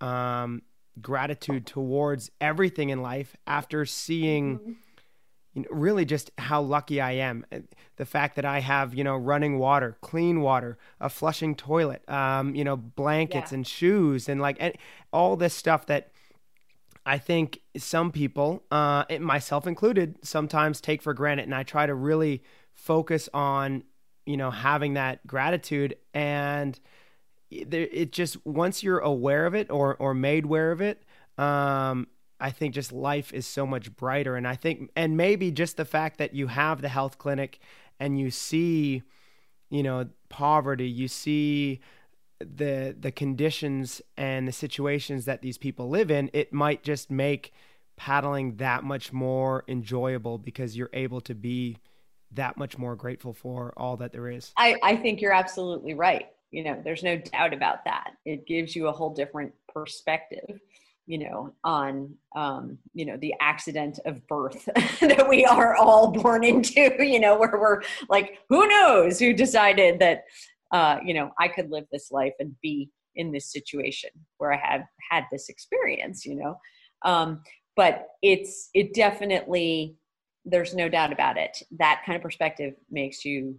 [0.00, 0.62] um,
[1.00, 4.76] gratitude towards everything in life after seeing
[5.54, 7.46] you know, really just how lucky I am.
[7.96, 12.54] The fact that I have, you know, running water, clean water, a flushing toilet, um,
[12.54, 13.56] you know, blankets Yeah.
[13.56, 14.74] and shoes and like and
[15.12, 16.10] all this stuff that
[17.06, 21.44] I think some people, uh, myself included, sometimes take for granted.
[21.44, 23.84] And I try to really focus on,
[24.26, 25.96] you know, having that gratitude.
[26.14, 26.78] And
[27.54, 31.02] it just, once you're aware of it or, or made aware of it,
[31.38, 32.06] um,
[32.40, 34.36] I think just life is so much brighter.
[34.36, 37.60] And I think, and maybe just the fact that you have the health clinic
[37.98, 39.02] and you see,
[39.70, 41.80] you know, poverty, you see
[42.40, 47.52] the the conditions and the situations that these people live in, it might just make
[47.96, 51.78] paddling that much more enjoyable because you're able to be
[52.32, 54.52] that much more grateful for all that there is.
[54.56, 56.26] I, I think you're absolutely right.
[56.54, 58.12] You know, there's no doubt about that.
[58.24, 60.60] It gives you a whole different perspective.
[61.06, 64.64] you know, on, um, you know, the accident of birth
[65.00, 69.98] that we are all born into, you know, where we're like, who knows who decided
[69.98, 70.24] that,
[70.72, 74.56] uh, you know, I could live this life and be in this situation where I
[74.56, 76.56] have had this experience, you know.
[77.04, 77.42] Um,
[77.76, 79.96] but it's, it definitely,
[80.46, 81.62] there's no doubt about it.
[81.78, 83.56] That kind of perspective makes you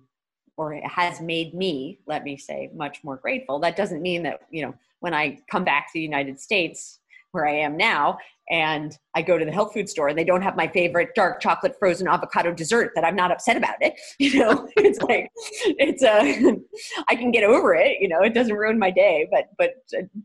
[0.58, 3.60] or it has made me, let me say, much more grateful.
[3.60, 7.00] That doesn't mean that, you know, when I come back to the United States,
[7.32, 8.18] where I am now,
[8.50, 11.42] and I go to the health food store and they don't have my favorite dark
[11.42, 13.94] chocolate frozen avocado dessert, that I'm not upset about it.
[14.20, 16.58] You know, it's like it's a
[16.98, 17.98] uh, can get over it.
[18.00, 19.28] You know, it doesn't ruin my day.
[19.30, 19.74] But but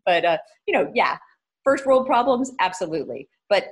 [0.06, 1.18] but uh, you know, yeah,
[1.64, 3.28] first world problems, absolutely.
[3.48, 3.66] But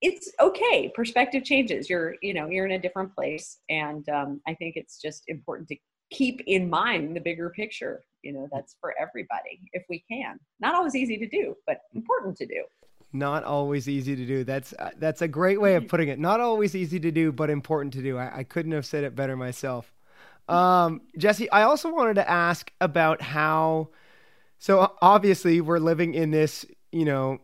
[0.00, 0.90] it's okay.
[0.94, 1.90] Perspective changes.
[1.90, 5.68] You're you know you're in a different place, and um, I think it's just important
[5.68, 5.76] to
[6.10, 10.38] keep in mind the bigger picture you know that's for everybody if we can.
[10.60, 12.64] Not always easy to do but important to do.
[13.12, 14.44] Not always easy to do.
[14.44, 16.18] That's uh, that's a great way of putting it.
[16.18, 18.18] Not always easy to do but important to do.
[18.18, 19.92] I, I couldn't have said it better myself.
[20.48, 23.90] Um, jessie i also wanted to ask about how
[24.58, 27.40] so obviously we're living in this you know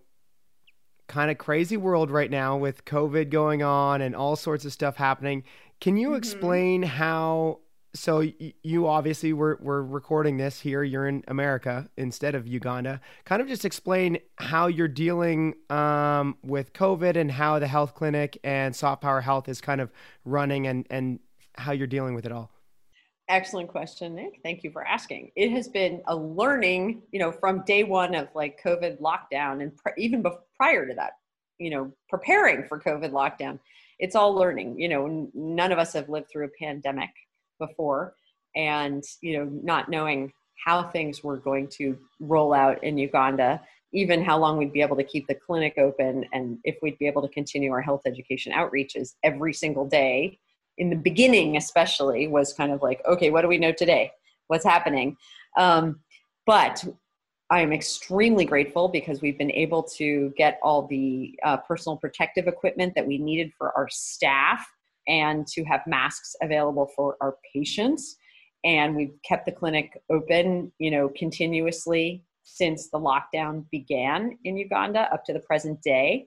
[1.06, 4.96] kind of crazy world right now with covid going on and all sorts of stuff
[4.96, 5.44] happening.
[5.82, 6.16] Can you mm-hmm.
[6.16, 7.58] explain how
[7.94, 8.24] so
[8.62, 10.82] you obviously were, were recording this here.
[10.82, 13.00] You're in America instead of Uganda.
[13.24, 18.38] Kind of just explain how you're dealing um, with COVID and how the health clinic
[18.42, 19.92] and Soft Power Health is kind of
[20.24, 21.20] running and, and
[21.56, 22.50] how you're dealing with it all.
[23.28, 24.40] Excellent question, Nick.
[24.42, 25.30] Thank you for asking.
[25.36, 29.74] It has been a learning, you know, from day one of like COVID lockdown and
[29.76, 30.22] pr- even
[30.56, 31.12] prior to that,
[31.58, 33.60] you know, preparing for COVID lockdown.
[33.98, 34.78] It's all learning.
[34.78, 37.10] You know, n- none of us have lived through a pandemic
[37.58, 38.14] before
[38.56, 40.32] and you know not knowing
[40.64, 43.60] how things were going to roll out in Uganda
[43.92, 47.06] even how long we'd be able to keep the clinic open and if we'd be
[47.06, 50.38] able to continue our health education outreaches every single day.
[50.78, 54.10] In the beginning especially was kind of like okay what do we know today?
[54.48, 55.16] What's happening?
[55.56, 56.00] Um,
[56.46, 56.84] but
[57.50, 62.46] i am extremely grateful because we've been able to get all the uh, personal protective
[62.46, 64.66] equipment that we needed for our staff
[65.06, 68.16] and to have masks available for our patients.
[68.64, 75.08] And we've kept the clinic open, you know, continuously since the lockdown began in Uganda
[75.12, 76.26] up to the present day.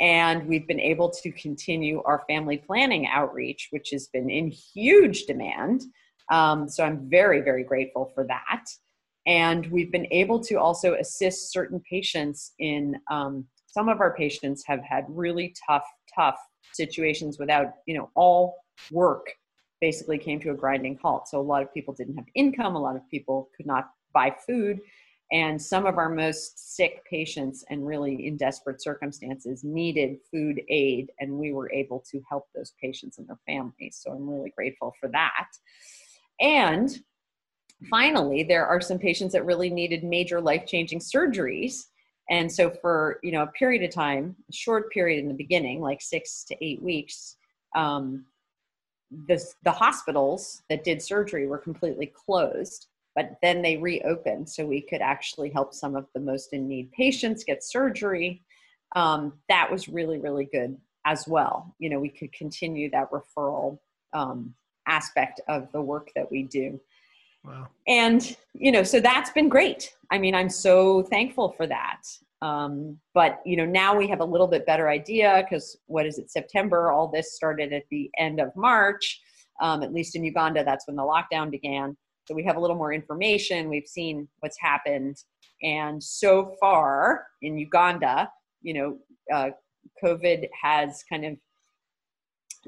[0.00, 5.24] And we've been able to continue our family planning outreach, which has been in huge
[5.24, 5.82] demand.
[6.30, 8.64] Um, so I'm very, very grateful for that.
[9.26, 14.64] And we've been able to also assist certain patients in um, some of our patients
[14.66, 16.38] have had really tough, tough
[16.72, 18.56] situations without, you know, all
[18.90, 19.26] work
[19.80, 21.28] basically came to a grinding halt.
[21.28, 24.34] So a lot of people didn't have income, a lot of people could not buy
[24.46, 24.80] food.
[25.30, 31.10] And some of our most sick patients and really in desperate circumstances needed food aid,
[31.20, 34.00] and we were able to help those patients and their families.
[34.02, 35.48] So I'm really grateful for that.
[36.40, 36.98] And
[37.90, 41.82] finally, there are some patients that really needed major life changing surgeries
[42.30, 45.80] and so for you know a period of time a short period in the beginning
[45.80, 47.36] like six to eight weeks
[47.76, 48.24] um,
[49.26, 52.88] the, the hospitals that did surgery were completely closed
[53.18, 56.92] but then they reopened so we could actually help some of the most in need
[56.92, 58.44] patients get surgery.
[58.94, 61.74] Um, that was really really good as well.
[61.80, 63.80] You know we could continue that referral
[64.12, 64.54] um,
[64.86, 66.80] aspect of the work that we do
[67.86, 69.94] And, you know, so that's been great.
[70.10, 72.02] I mean, I'm so thankful for that.
[72.40, 76.18] Um, but, you know, now we have a little bit better idea because what is
[76.18, 76.92] it, September?
[76.92, 79.20] All this started at the end of March.
[79.60, 81.96] Um, at least in Uganda, that's when the lockdown began.
[82.26, 83.68] So we have a little more information.
[83.68, 85.16] We've seen what's happened.
[85.62, 88.30] And so far in Uganda,
[88.62, 88.98] you know,
[89.34, 89.50] uh,
[90.04, 91.36] COVID has kind of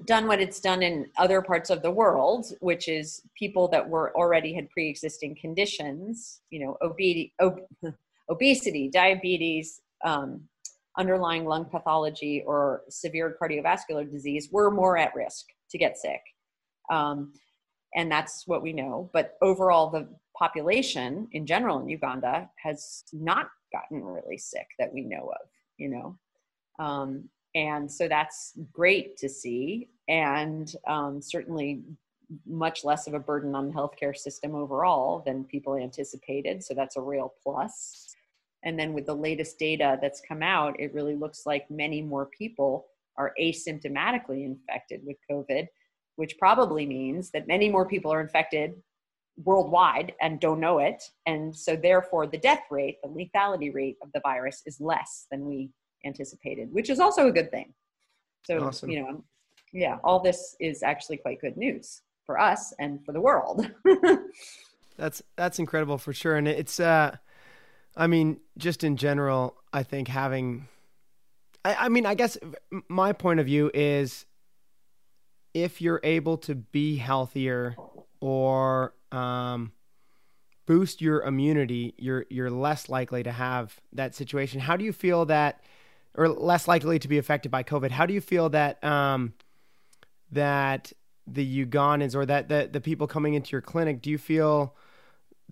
[0.06, 4.16] done what it's done in other parts of the world, which is people that were
[4.16, 7.60] already had pre-existing conditions, you know, obesity, ob-
[8.30, 10.42] obesity diabetes, um,
[10.98, 16.20] underlying lung pathology, or severe cardiovascular disease were more at risk to get sick.
[16.90, 17.32] Um,
[17.94, 19.10] and that's what we know.
[19.12, 25.02] But overall, the population in general in Uganda has not gotten really sick that we
[25.02, 26.18] know of, you know.
[26.78, 31.82] Um, and so that's great to see and um, certainly
[32.46, 36.96] much less of a burden on the healthcare system overall than people anticipated so that's
[36.96, 38.06] a real plus.
[38.62, 42.26] And then with the latest data that's come out it really looks like many more
[42.26, 42.86] people
[43.16, 45.66] are asymptomatically infected with covid
[46.16, 48.74] which probably means that many more people are infected
[49.44, 54.10] worldwide and don't know it and so therefore the death rate the lethality rate of
[54.12, 55.70] the virus is less than we
[56.04, 57.72] anticipated, which is also a good thing.
[58.44, 58.90] So, Awesome.
[58.90, 59.24] you know,
[59.72, 63.70] yeah, all this is actually quite good news for us and for the world.
[64.96, 67.16] That's that's incredible for sure, and it's uh,
[67.96, 70.68] I mean, just in general, I think having,
[71.64, 72.38] I, I mean, I guess
[72.88, 74.26] my point of view is,
[75.54, 77.76] if you're able to be healthier
[78.20, 79.72] or um,
[80.66, 84.60] boost your immunity, you're you're less likely to have that situation.
[84.60, 85.64] How do you feel that,
[86.14, 87.90] or less likely to be affected by COVID?
[87.90, 89.34] How do you feel that um,
[90.32, 90.92] that
[91.26, 94.74] the Ugandans or that the the people coming into your clinic, do you feel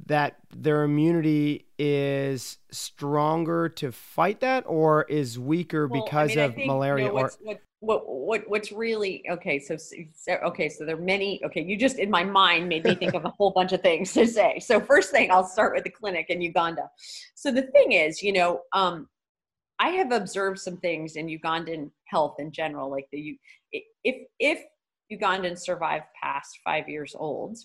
[0.06, 6.38] that their immunity is stronger to fight that or is weaker Well, I because mean,
[6.38, 10.32] of think, malaria you know, or what's, what, what what what's really okay so, so
[10.44, 13.24] okay so there are many okay you just in my mind made me think of
[13.24, 16.26] a whole bunch of things to say so first thing i'll start with the clinic
[16.28, 16.90] in uganda
[17.34, 19.08] so the thing is you know um
[19.78, 23.38] i have observed some things in ugandan health in general like the
[24.04, 24.62] if if
[25.12, 27.58] ugandans survive past five years old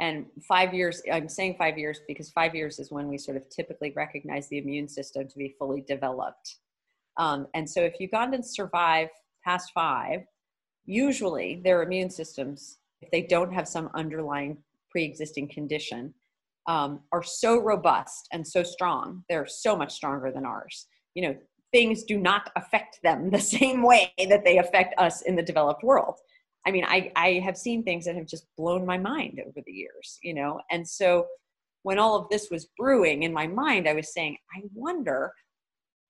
[0.00, 3.48] and five years i'm saying five years because five years is when we sort of
[3.50, 6.56] typically recognize the immune system to be fully developed.
[7.16, 9.08] Um, and so if ugandans survive
[9.44, 10.20] past five
[10.86, 14.56] usually their immune systems if they don't have some underlying
[14.90, 16.12] pre-existing condition
[16.70, 21.34] um, are so robust and so strong they're so much stronger than ours you know
[21.72, 25.82] things do not affect them the same way that they affect us in the developed
[25.82, 26.16] world
[26.66, 29.72] I mean, I, I have seen things that have just blown my mind over the
[29.72, 30.60] years, you know?
[30.70, 31.26] And so
[31.82, 35.32] when all of this was brewing in my mind, I was saying, I wonder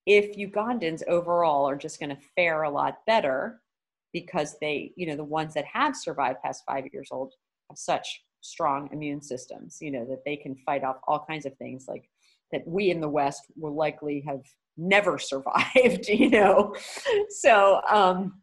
[0.05, 3.61] if Ugandans overall are just going to fare a lot better
[4.11, 7.33] because they, you know, the ones that have survived past five years old
[7.69, 11.55] have such strong immune systems, you know, that they can fight off all kinds of
[11.57, 12.09] things like
[12.51, 14.41] that we in the West will likely have
[14.77, 16.75] never survived, you know?
[17.29, 18.41] So, um,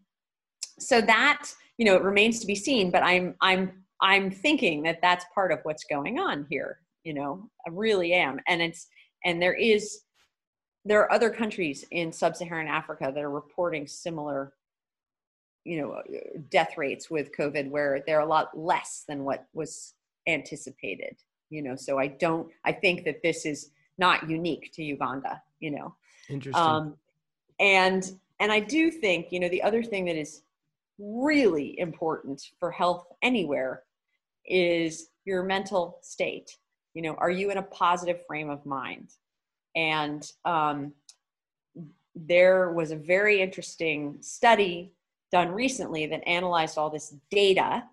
[0.78, 3.72] so that, you know it remains to be seen but i'm i'm
[4.02, 8.38] i'm thinking that that's part of what's going on here you know i really am
[8.48, 8.88] and it's
[9.24, 10.00] and there is
[10.84, 14.52] there are other countries in sub-saharan africa that are reporting similar
[15.68, 16.00] you know
[16.50, 19.94] death rates with covid where they're a lot less than what was
[20.26, 21.16] anticipated
[21.50, 21.76] you know?
[21.76, 25.94] So i don't i think that this is not unique to uganda you know?
[26.28, 26.62] Interesting.
[26.62, 26.96] Um
[27.58, 30.42] and and i do think you know the other thing that is
[30.98, 33.84] really important for health anywhere
[34.44, 36.56] is your mental state.
[36.94, 39.10] You know are you in a positive frame of mind?
[39.76, 40.92] And um,
[42.14, 44.92] there was a very interesting study
[45.30, 47.84] done recently that analyzed all this data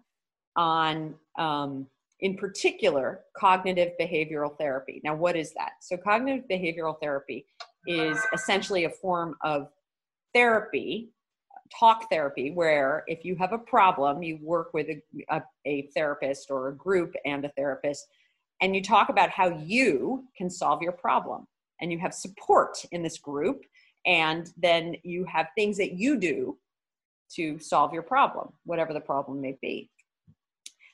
[0.56, 1.88] on um,
[2.22, 5.02] in particular cognitive behavioral therapy.
[5.04, 5.74] Now what is that?
[5.82, 7.46] So cognitive behavioral therapy
[7.88, 9.70] is essentially a form of
[10.34, 11.10] therapy
[11.78, 16.52] talk therapy where if you have a problem you work with a, a, a, therapist
[16.52, 18.08] or a group and a therapist
[18.62, 21.46] and you talk about how you can solve your problem.
[21.82, 23.64] And you have support in this group
[24.06, 26.58] and then you have things that you do
[27.36, 29.90] to solve your problem whatever the problem may be.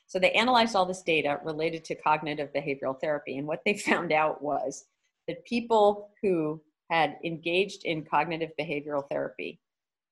[0.06, 4.12] So they analyzed all this data related to cognitive behavioral therapy and what they found
[4.12, 4.84] out was
[5.28, 6.60] that people who
[6.90, 9.58] had engaged in cognitive behavioral therapy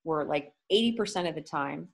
[0.03, 1.87] were like 80% of the time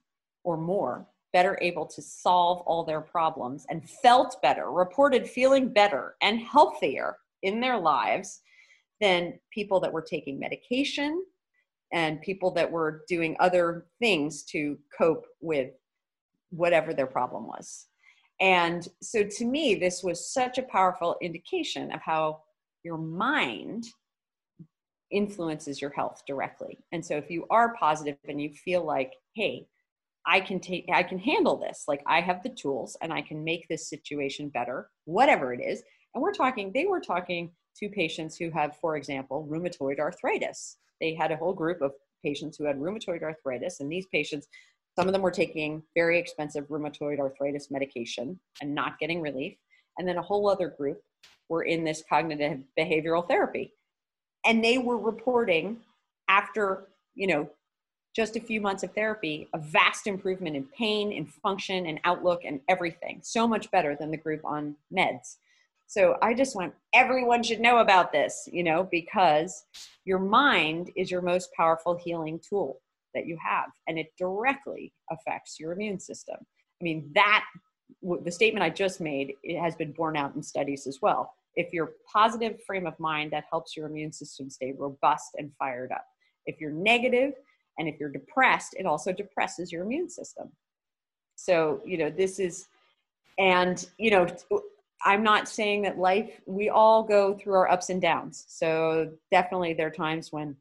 [0.44, 6.14] or more better able to solve all their problems and felt better, reported feeling better
[6.22, 8.40] and healthier in their lives
[9.00, 11.22] than people that were taking medication
[11.92, 15.70] and people that were doing other things to cope with
[16.50, 17.86] whatever their problem was.
[18.40, 22.42] And so to me, this was such a powerful indication of how
[22.84, 23.84] your mind
[25.10, 26.78] influences your health directly.
[26.92, 29.66] And so if you are positive and you feel like, hey,
[30.26, 31.84] I can take I can handle this.
[31.88, 35.82] Like I have the tools and I can make this situation better, whatever it is.
[36.14, 40.76] And we're talking they were talking to patients who have for example rheumatoid arthritis.
[41.00, 41.92] They had a whole group of
[42.24, 44.48] patients who had rheumatoid arthritis and these patients
[44.96, 49.54] some of them were taking very expensive rheumatoid arthritis medication and not getting relief.
[49.96, 51.00] And then a whole other group
[51.48, 53.72] were in this cognitive behavioral therapy
[54.44, 55.78] and they were reporting
[56.28, 57.48] after you know
[58.14, 62.42] just a few months of therapy a vast improvement in pain in function and outlook
[62.44, 65.36] and everything so much better than the group on meds
[65.88, 69.64] so i just want everyone should know about this you know because
[70.04, 72.80] your mind is your most powerful healing tool
[73.14, 76.36] that you have and it directly affects your immune system
[76.80, 77.44] i mean that
[78.22, 81.72] the statement i just made it has been borne out in studies as well if
[81.72, 86.06] you're positive frame of mind, that helps your immune system stay robust and fired up.
[86.46, 87.32] If you're negative
[87.78, 90.52] and if you're depressed, it also depresses your immune system.
[91.34, 92.68] So, you know, this is,
[93.38, 94.28] and, you know,
[95.04, 98.44] I'm not saying that life, we all go through our ups and downs.
[98.48, 100.56] So definitely there are times when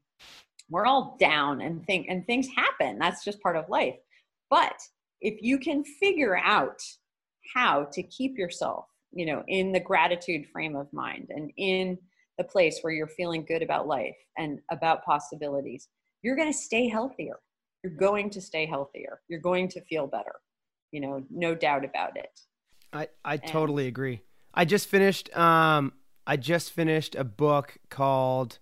[0.69, 2.99] we're all down and think and things happen.
[2.99, 3.95] That's just part of life.
[4.49, 4.79] But
[5.21, 6.81] if you can figure out
[7.53, 11.97] how to keep yourself, you know, in the gratitude frame of mind and in
[12.38, 15.88] the place where you're feeling good about life and about possibilities,
[16.21, 17.39] you're going to stay healthier.
[17.83, 19.21] You're going to stay healthier.
[19.27, 20.35] You're going to feel better.
[20.91, 22.39] You know, no doubt about it.
[22.93, 24.21] I, I totally agree.
[24.53, 25.93] I just finished um
[26.25, 28.59] I just finished a book called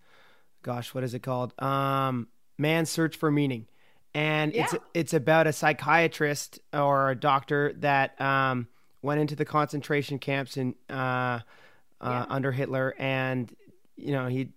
[0.61, 1.53] gosh, what is it called?
[1.61, 3.67] Um Man's Search for Meaning.
[4.13, 4.63] And yeah.
[4.63, 8.67] it's it's about a psychiatrist or a doctor that um
[9.01, 11.39] went into the concentration camps in uh, uh
[12.01, 12.25] yeah.
[12.29, 13.55] under Hitler and
[13.95, 14.49] you know, he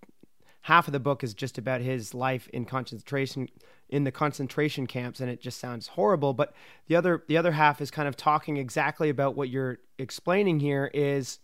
[0.62, 3.48] half of the book is just about his life in concentration
[3.89, 6.53] in the concentration camps and it just sounds horrible but
[6.86, 10.91] the other the other half is kind of talking exactly about what you're explaining here
[10.93, 11.39] is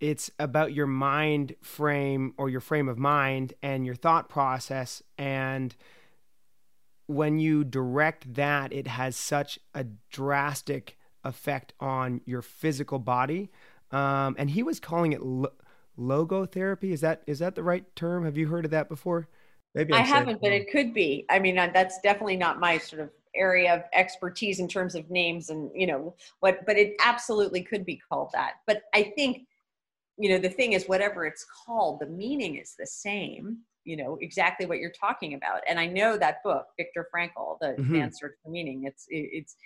[0.00, 5.76] it's about your mind frame or your frame of mind and your thought process and
[7.06, 13.50] when you direct that it has such a drastic effect on your physical body.
[13.90, 15.52] Um, and he was calling it lo-
[15.98, 16.92] logotherapy.
[16.92, 18.24] Is that is that the right term?
[18.24, 19.28] Have you heard of that before
[19.76, 21.26] Maybe I, I haven't, but it could be.
[21.28, 25.10] I mean, uh, that's definitely not my sort of area of expertise in terms of
[25.10, 28.54] names and you know what, but it absolutely could be called that.
[28.66, 29.46] But I think,
[30.16, 33.58] you know, the thing is, whatever it's called, the meaning is the same.
[33.84, 37.76] You know exactly what you're talking about, and I know that book, Viktor Frankl, the
[37.78, 37.96] mm-hmm.
[37.96, 38.84] Answer to Meaning.
[38.84, 39.56] It's it's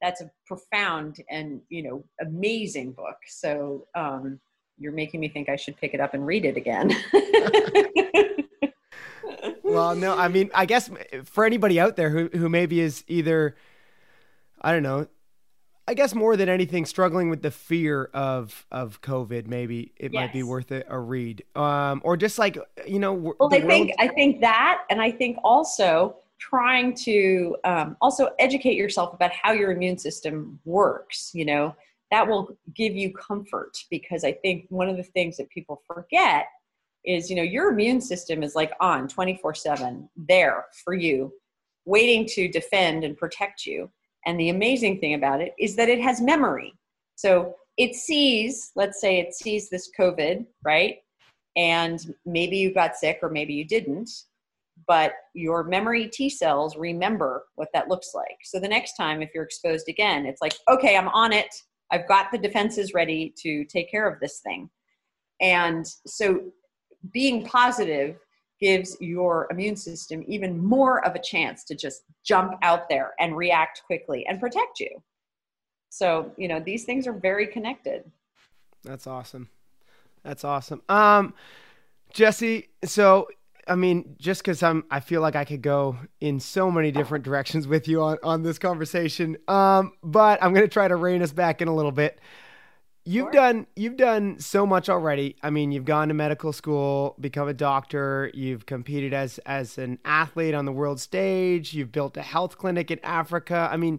[0.00, 3.18] that's a profound and you know amazing book.
[3.28, 4.40] So um,
[4.78, 6.90] you're making me think I should pick it up and read it again.
[9.62, 10.90] well, no, I mean, I guess
[11.24, 13.56] for anybody out there who who maybe is either,
[14.60, 15.06] I don't know,
[15.88, 20.20] I guess more than anything, struggling with the fear of of COVID, maybe it yes.
[20.20, 23.14] might be worth a, a read, um, or just like you know.
[23.14, 28.76] Well, I think I think that, and I think also trying to um, also educate
[28.76, 31.30] yourself about how your immune system works.
[31.32, 31.74] You know,
[32.10, 36.48] that will give you comfort because I think one of the things that people forget
[37.04, 41.32] is you know your immune system is like on 24 7 there for you
[41.84, 43.90] waiting to defend and protect you
[44.26, 46.74] and the amazing thing about it is that it has memory
[47.14, 50.96] so it sees let's say it sees this covid right
[51.56, 54.10] and maybe you got sick or maybe you didn't
[54.86, 58.38] but your memory T cells remember what that looks like.
[58.44, 61.54] So the next time, if you're exposed again, it's like, okay, I'm on it.
[61.90, 64.70] I've got the defenses ready to take care of this thing.
[65.40, 66.40] And so
[67.12, 68.16] being positive
[68.60, 73.36] gives your immune system even more of a chance to just jump out there and
[73.36, 74.90] react quickly and protect you.
[75.90, 78.04] So, you know, these things are very connected.
[78.82, 79.48] That's awesome.
[80.24, 80.82] That's awesome.
[80.88, 81.34] Um
[82.12, 83.28] Jessie, so
[83.68, 87.24] I mean, just because I'm, I feel like I could go in so many different
[87.24, 89.36] directions with you on, on this conversation.
[89.46, 92.18] Um, but I'm going to try to rein us back in a little bit.
[93.08, 95.36] You've done you've done so much already.
[95.42, 99.98] I mean, you've gone to medical school, become a doctor, you've competed as as an
[100.04, 103.66] athlete on the world stage, you've built a health clinic in Africa.
[103.72, 103.98] I mean,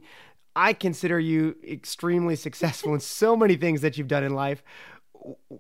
[0.55, 4.61] I consider you extremely successful in so many things that you've done in life.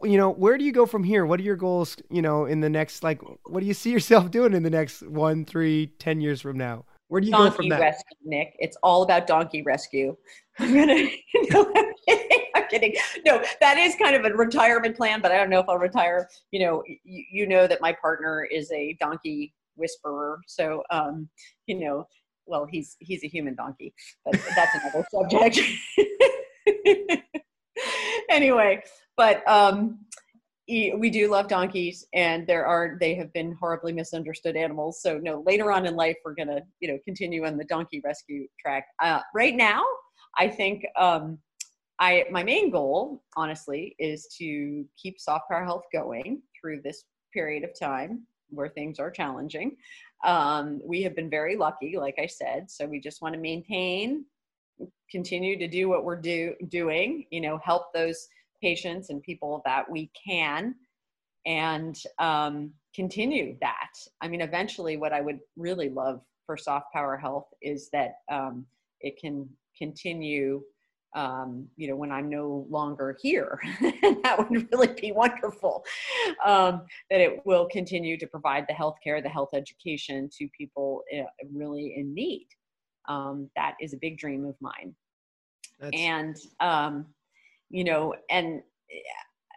[0.03, 1.25] You know, where do you go from here?
[1.25, 4.29] What are your goals, you know, in the next like what do you see yourself
[4.37, 6.85] doing in the next one, three, ten years from now?
[7.07, 7.79] Where do you donkey go from that?
[7.79, 8.55] rescue, Nick.
[8.59, 10.15] It's all about donkey rescue.
[10.59, 11.09] I'm gonna.
[12.69, 12.95] kidding.
[13.25, 16.29] No, that is kind of a retirement plan, but I don't know if I'll retire.
[16.51, 21.29] You know, you, you know that my partner is a donkey whisperer, so um,
[21.67, 22.07] you know,
[22.45, 23.93] well, he's he's a human donkey,
[24.25, 25.59] but that's another subject.
[28.29, 28.83] anyway,
[29.15, 29.99] but um,
[30.69, 35.43] we do love donkeys and there are they have been horribly misunderstood animals so no
[35.45, 39.19] later on in life we're gonna you know continue on the donkey rescue track uh,
[39.33, 39.83] right now
[40.37, 41.39] i think um,
[41.99, 47.63] i my main goal honestly is to keep soft power health going through this period
[47.63, 49.75] of time where things are challenging
[50.25, 54.25] um, we have been very lucky like i said so we just want to maintain
[55.11, 58.27] continue to do what we're do, doing you know help those
[58.61, 60.75] patients and people that we can
[61.45, 63.91] and um, continue that.
[64.21, 68.65] I mean, eventually, what I would really love for soft power health is that um,
[69.01, 69.47] it can
[69.77, 70.61] continue
[71.15, 73.59] um, you know, when I'm no longer here.
[73.81, 75.83] that would really be wonderful.
[76.45, 81.03] Um, that it will continue to provide the health care, the health education to people
[81.17, 82.47] uh, really in need.
[83.07, 84.93] Um, that is a big dream of mine.
[85.79, 85.97] That's...
[85.97, 87.07] And, um,
[87.69, 88.61] you know, and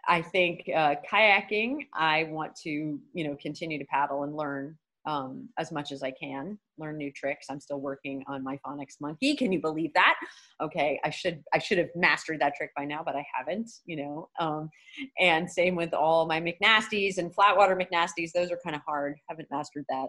[0.07, 5.49] I think uh, kayaking, I want to, you know, continue to paddle and learn um,
[5.57, 7.47] as much as I can, learn new tricks.
[7.49, 9.35] I'm still working on my phonics monkey.
[9.35, 10.15] Can you believe that?
[10.61, 13.69] Okay, I should I should have mastered that trick by now, but I haven't.
[13.85, 14.69] You know, um,
[15.19, 18.31] and same with all my McNasties and flatwater McNasties.
[18.33, 19.15] Those are kind of hard.
[19.29, 20.07] Haven't mastered that.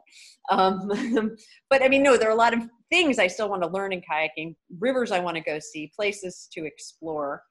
[0.50, 1.36] Um,
[1.70, 3.92] but I mean, no, there are a lot of things I still want to learn
[3.92, 4.54] in kayaking.
[4.78, 7.42] Rivers I want to go see, places to explore.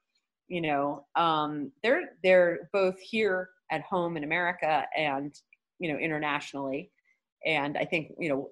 [0.48, 5.34] You know, um, they're they're both here at home in America and
[5.78, 6.90] you know internationally
[7.46, 8.50] and I think, you know,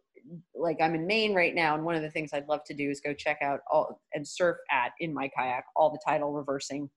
[0.55, 2.91] like I'm in Maine right now, and one of the things I'd love to do
[2.91, 6.89] is go check out all and surf at in my kayak all the tidal reversing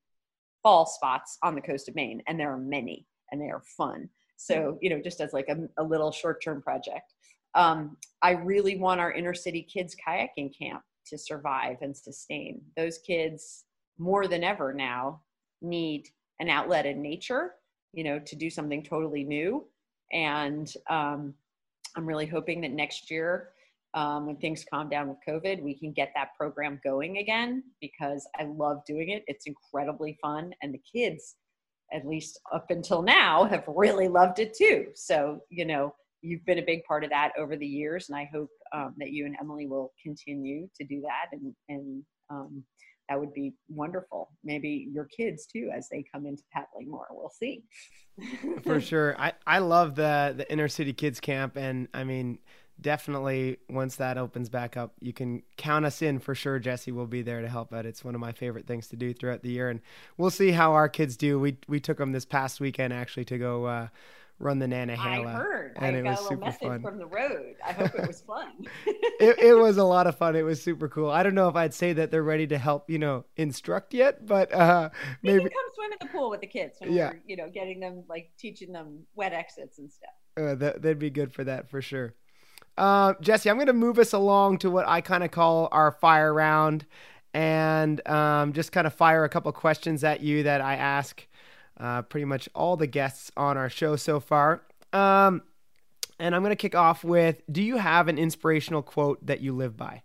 [0.61, 4.09] fall spots on the coast of Maine, and there are many, and they are fun.
[4.37, 7.13] So you know, just as like a, a little short term project.
[7.55, 12.61] Um, I really want our inner city kids kayaking camp to survive and sustain.
[12.75, 13.63] Those kids
[13.97, 15.21] more than ever now
[15.61, 17.53] need an outlet in nature,
[17.93, 19.65] you know, to do something totally new.
[20.11, 21.33] And um,
[21.95, 23.49] I'm really hoping that next year,
[23.93, 28.27] um, when things calm down with COVID, we can get that program going again because
[28.37, 29.23] I love doing it.
[29.27, 31.35] It's incredibly fun, and the kids,
[31.93, 34.87] at least up until now, have really loved it too.
[34.95, 38.29] So, you know, you've been a big part of that over the years, and I
[38.33, 42.63] hope um, that you and Emily will continue to do that and and um,
[43.09, 44.31] that would be wonderful.
[44.43, 47.07] Maybe your kids too, as they come into paddling more.
[47.11, 47.63] We'll see.
[48.63, 52.39] For sure, I I love the the inner city kids camp, and I mean,
[52.79, 56.59] definitely once that opens back up, you can count us in for sure.
[56.59, 57.85] Jessie will be there to help out.
[57.85, 59.81] It's one of my favorite things to do throughout the year, and
[60.17, 61.39] we'll see how our kids do.
[61.39, 63.65] We we took them this past weekend actually to go.
[63.65, 63.87] Uh,
[64.39, 65.27] run the Nantahala.
[65.27, 65.73] I heard.
[65.77, 66.81] And I it got was a little super message fun.
[66.81, 67.55] from the road.
[67.65, 68.51] I hope it was fun.
[68.85, 70.35] it, it was a lot of fun.
[70.35, 71.09] It was super cool.
[71.09, 74.25] I don't know if I'd say that they're ready to help, you know, instruct yet,
[74.25, 74.89] but uh,
[75.21, 76.77] maybe come swim in the pool with the kids.
[76.79, 80.09] When yeah, you know, getting them like teaching them wet exits and stuff.
[80.37, 82.13] Uh, that, that'd be good for that for sure.
[82.77, 85.93] Uh, Jessie, I'm going to move us along to what I kind of call our
[85.93, 86.85] fire round,
[87.33, 91.25] and um, just kind of fire a couple questions at you that I ask
[91.79, 94.63] uh, pretty much all the guests on our show so far.
[94.93, 95.41] Um,
[96.19, 99.53] and I'm going to kick off with Do you have an inspirational quote that you
[99.53, 100.03] live by?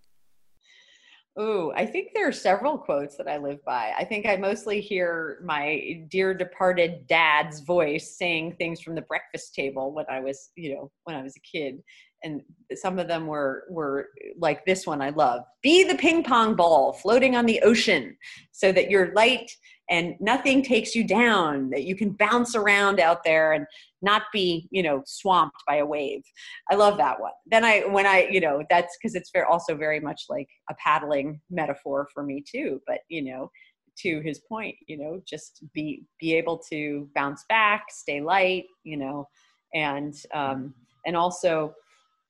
[1.36, 3.92] Oh, I think there are several quotes that I live by.
[3.96, 9.54] I think I mostly hear my dear departed dad's voice saying things from the breakfast
[9.54, 11.82] table when I was, you know, when I was a kid.
[12.22, 12.42] And
[12.74, 14.08] some of them were were
[14.38, 15.42] like this one I love.
[15.62, 18.16] Be the ping pong ball floating on the ocean
[18.52, 19.50] so that you're light
[19.90, 23.66] and nothing takes you down that you can bounce around out there and
[24.02, 26.22] not be you know swamped by a wave
[26.70, 29.76] i love that one then i when i you know that's because it's very also
[29.76, 33.50] very much like a paddling metaphor for me too but you know
[33.98, 38.96] to his point you know just be be able to bounce back stay light you
[38.96, 39.28] know
[39.74, 40.72] and um
[41.04, 41.74] and also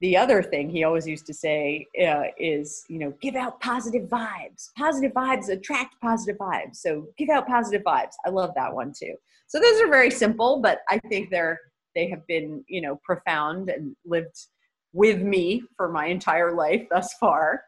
[0.00, 4.08] the other thing he always used to say uh, is, you know, give out positive
[4.08, 4.70] vibes.
[4.76, 6.76] Positive vibes attract positive vibes.
[6.76, 8.14] So give out positive vibes.
[8.24, 9.14] I love that one too.
[9.46, 11.58] So those are very simple, but I think they're
[11.94, 14.46] they have been, you know, profound and lived
[14.92, 17.64] with me for my entire life thus far.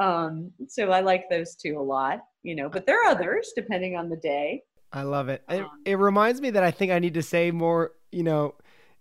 [0.00, 3.96] Um, so I like those two a lot, you know, but there are others depending
[3.96, 4.62] on the day.
[4.92, 5.44] I love it.
[5.48, 8.54] It, um, it reminds me that I think I need to say more, you know,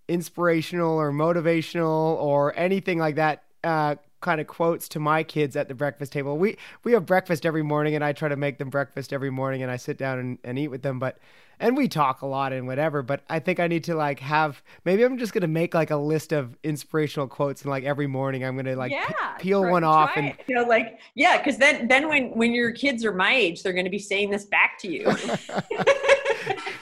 [0.10, 5.68] inspirational or motivational or anything like that uh, kind of quotes to my kids at
[5.68, 6.38] the breakfast table.
[6.38, 9.62] We we have breakfast every morning, and I try to make them breakfast every morning,
[9.62, 11.00] and I sit down and, and eat with them.
[11.00, 11.20] But
[11.60, 13.02] and we talk a lot and whatever.
[13.02, 15.98] But I think I need to like have maybe I'm just gonna make like a
[15.98, 19.84] list of inspirational quotes, and like every morning I'm gonna like yeah, peel try, one
[19.84, 23.34] off and you know like yeah, because then then when when your kids are my
[23.34, 25.06] age, they're gonna be saying this back to you.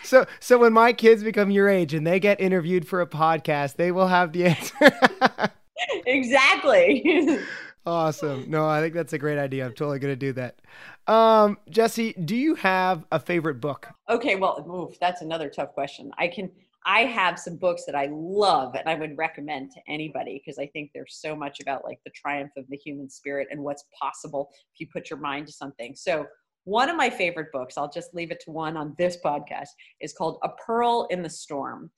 [0.08, 3.76] so so when my kids become your age and they get interviewed for a podcast,
[3.76, 5.52] they will have the answer.
[6.06, 7.40] exactly.
[7.86, 8.50] awesome.
[8.50, 9.66] No, I think that's a great idea.
[9.66, 10.60] I'm totally going to do that.
[11.08, 13.88] Um, Jessie, do you have a favorite book?
[14.10, 16.12] Okay, well, oof, that's another tough question.
[16.18, 16.50] I can
[16.86, 20.68] I have some books that I love and I would recommend to anybody because I
[20.68, 24.52] think there's so much about like the triumph of the human spirit and what's possible
[24.74, 25.96] if you put your mind to something.
[25.98, 26.26] So
[26.68, 29.70] one of my favorite books, I'll just leave it to one on this podcast,
[30.02, 31.90] is called A Pearl in the Storm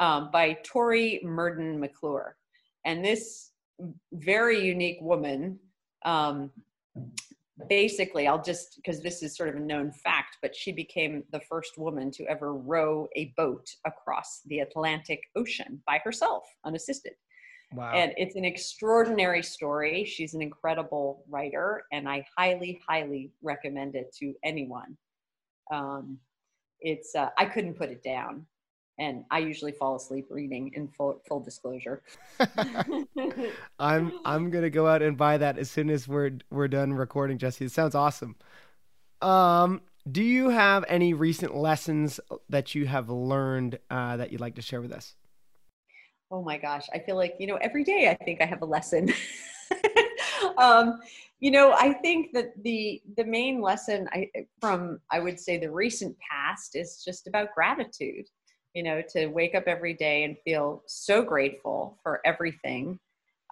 [0.00, 2.36] um, by Tori Murden McClure.
[2.84, 3.52] And this
[4.12, 5.60] very unique woman
[6.04, 6.50] um,
[7.68, 11.40] basically, I'll just because this is sort of a known fact, but she became the
[11.40, 17.12] first woman to ever row a boat across the Atlantic Ocean by herself, unassisted.
[17.74, 17.92] Wow.
[17.92, 20.04] And it's an extraordinary story.
[20.04, 24.96] She's an incredible writer, and I highly, highly recommend it to anyone.
[25.70, 26.18] Um,
[26.80, 28.46] it's uh, I couldn't put it down,
[28.98, 30.72] and I usually fall asleep reading.
[30.74, 32.02] In full full disclosure,
[33.78, 37.36] I'm I'm gonna go out and buy that as soon as we're we're done recording,
[37.36, 37.66] Jessie.
[37.66, 38.36] It sounds awesome.
[39.20, 44.54] Um, do you have any recent lessons that you have learned uh, that you'd like
[44.54, 45.16] to share with us?
[46.30, 48.66] Oh my gosh, I feel like you know every day I think I have a
[48.66, 49.12] lesson.
[50.58, 51.00] um,
[51.40, 55.70] you know, I think that the the main lesson I from I would say the
[55.70, 58.26] recent past is just about gratitude.
[58.74, 62.98] You know, to wake up every day and feel so grateful for everything,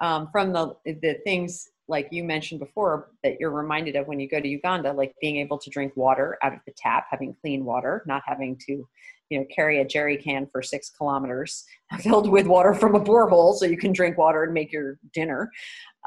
[0.00, 4.28] um, from the the things like you mentioned before that you're reminded of when you
[4.28, 7.64] go to Uganda, like being able to drink water out of the tap, having clean
[7.64, 8.86] water, not having to,
[9.30, 11.64] you know, carry a jerry can for six kilometers
[12.00, 15.50] filled with water from a borehole so you can drink water and make your dinner.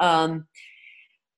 [0.02, 0.48] Um,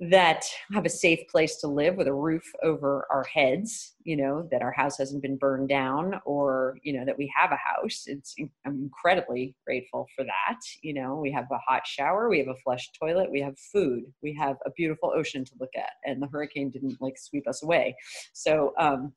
[0.10, 0.44] that
[0.74, 4.64] have a safe place to live with a roof over our heads you know that
[4.64, 8.06] our house hasn't been burned down or you know that we have a house.
[8.08, 8.36] It's
[8.66, 11.18] i'm incredibly grateful for that you know.
[11.18, 14.58] We have a hot shower we have a flush toilet we have food we have
[14.66, 17.96] a beautiful ocean to look at and the hurricane didn't like sweep us away.
[18.34, 19.14] So um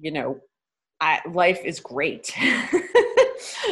[0.00, 0.38] you know
[1.00, 2.32] I, life is great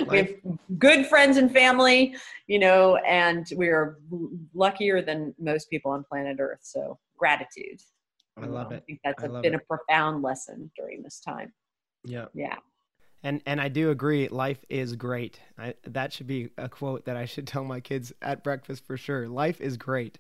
[0.09, 0.31] we have
[0.79, 2.15] good friends and family,
[2.47, 3.99] you know, and we're
[4.55, 6.61] luckier than most people on planet Earth.
[6.63, 7.81] So gratitude.
[8.37, 8.77] I love it.
[8.77, 9.63] I think that's I a, been it.
[9.63, 11.53] a profound lesson during this time.
[12.05, 12.27] Yeah.
[12.35, 12.57] Yeah.
[13.23, 14.29] And and I do agree.
[14.29, 15.41] Life is great.
[15.59, 18.97] I, that should be a quote that I should tell my kids at breakfast for
[18.97, 19.29] sure.
[19.29, 20.19] Life is great.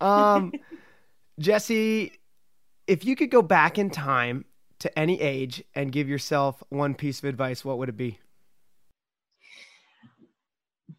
[0.00, 0.52] Um,
[1.38, 2.12] Jessie,
[2.86, 4.46] if you could go back in time
[4.78, 8.18] to any age and give yourself one piece of advice, what would it be?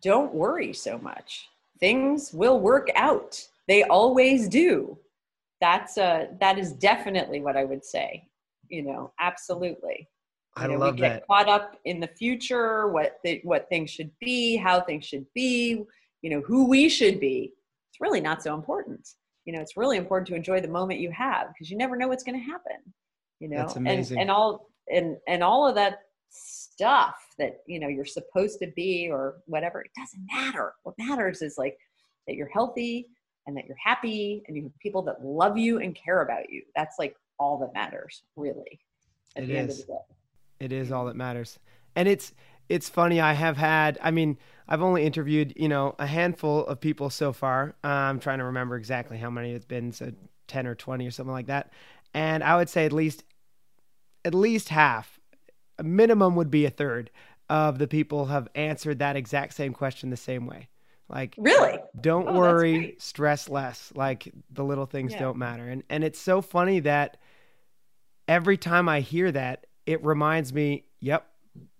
[0.06, 1.49] Don't worry so much.
[1.80, 3.43] Things will work out.
[3.68, 4.99] They always do.
[5.62, 8.30] That's uh that is definitely what I would say.
[8.70, 10.08] You know, absolutely.
[10.56, 11.28] I you know, love we get that.
[11.28, 15.84] caught up in the future, what the, what things should be, how things should be,
[16.22, 17.51] you know, who we should be.
[17.89, 19.10] It's really not so important.
[19.45, 22.08] You know, it's really important to enjoy the moment you have because you never know
[22.08, 22.78] what's going to happen.
[23.39, 24.18] You know, That's amazing.
[24.18, 28.67] and and all and and all of that stuff that you know you're supposed to
[28.76, 29.82] be or whatever.
[29.82, 30.73] It doesn't matter.
[30.84, 31.78] What matters is like
[32.28, 33.07] that you're healthy
[33.47, 36.63] and that you're happy and you have people that love you and care about you.
[36.76, 38.80] That's like all that matters, really.
[39.36, 39.82] At It the end is.
[39.82, 39.99] of the day.
[40.59, 41.59] It is all that matters.
[41.95, 42.34] And it's
[42.69, 43.21] it's funny.
[43.21, 43.99] I have had.
[44.01, 47.76] I mean, I've only interviewed you know a handful of people so far.
[47.84, 49.91] Uh, I'm trying to remember exactly how many it's been.
[49.91, 50.11] So
[50.47, 51.71] ten or twenty or something like that.
[52.13, 53.23] And I would say at least
[54.23, 55.14] at least half,
[55.80, 57.11] a minimum would be a third
[57.49, 60.69] of the people have answered that exact same question the same way.
[61.07, 61.78] Like Really?
[61.99, 63.91] don't Oh, worry, stress less.
[63.95, 65.19] Like the little things Yeah.
[65.19, 65.67] don't matter.
[65.67, 67.17] And and it's so funny that
[68.28, 71.28] every time I hear that, it reminds me, yep,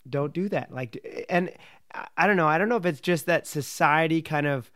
[0.08, 0.72] don't do that.
[0.72, 1.50] Like and
[1.94, 4.70] I- I don't know, I don't know if it's just that society kind of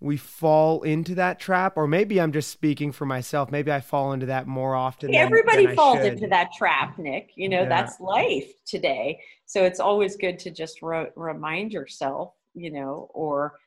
[0.00, 3.50] we fall into that trap or maybe I'm just speaking for myself.
[3.50, 7.32] Maybe I fall into that more often than- Everybody than falls into that trap, Nick.
[7.36, 7.68] You know, Yeah.
[7.68, 9.20] that's life today.
[9.46, 13.58] So it's always good to just re- remind yourself, you know, or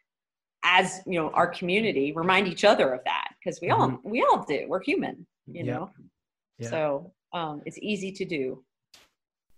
[0.64, 4.44] as you know, our community remind each other of that because we all we all
[4.44, 4.66] do.
[4.68, 5.68] We're human, you Mm-hmm.
[5.68, 5.80] Yep.
[5.80, 6.70] know.
[6.70, 8.64] So um, it's easy to do.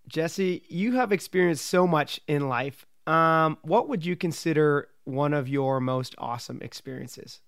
[0.07, 2.85] Jessie, you have experienced so much in life.
[3.07, 7.41] Um, what would you consider one of your most awesome experiences?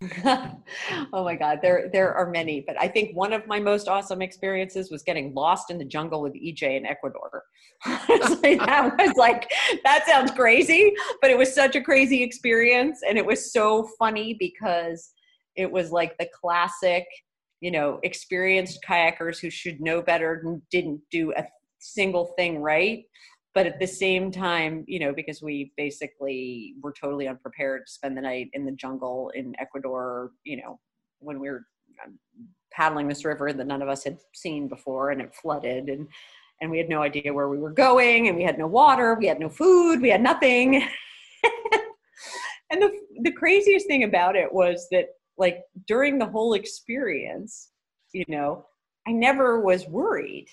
[0.24, 4.22] oh my god there there are many but i think one of my most awesome
[4.22, 7.42] experiences was getting lost in the jungle with ej in ecuador
[7.84, 9.50] that was like
[9.84, 14.34] that sounds crazy but it was such a crazy experience and it was so funny
[14.38, 15.12] because
[15.56, 17.04] it was like the classic
[17.60, 21.44] you know experienced kayakers who should know better and didn't do a
[21.78, 23.04] single thing right
[23.54, 28.16] but at the same time you know because we basically were totally unprepared to spend
[28.16, 30.78] the night in the jungle in ecuador you know
[31.18, 31.64] when we were
[32.04, 32.18] um,
[32.72, 36.06] paddling this river that none of us had seen before and it flooded and
[36.62, 39.26] and we had no idea where we were going and we had no water we
[39.26, 40.86] had no food we had nothing.
[42.70, 42.92] And the
[43.22, 47.70] the craziest thing about it was that like during the whole experience
[48.12, 48.64] you know
[49.06, 50.46] i never was worried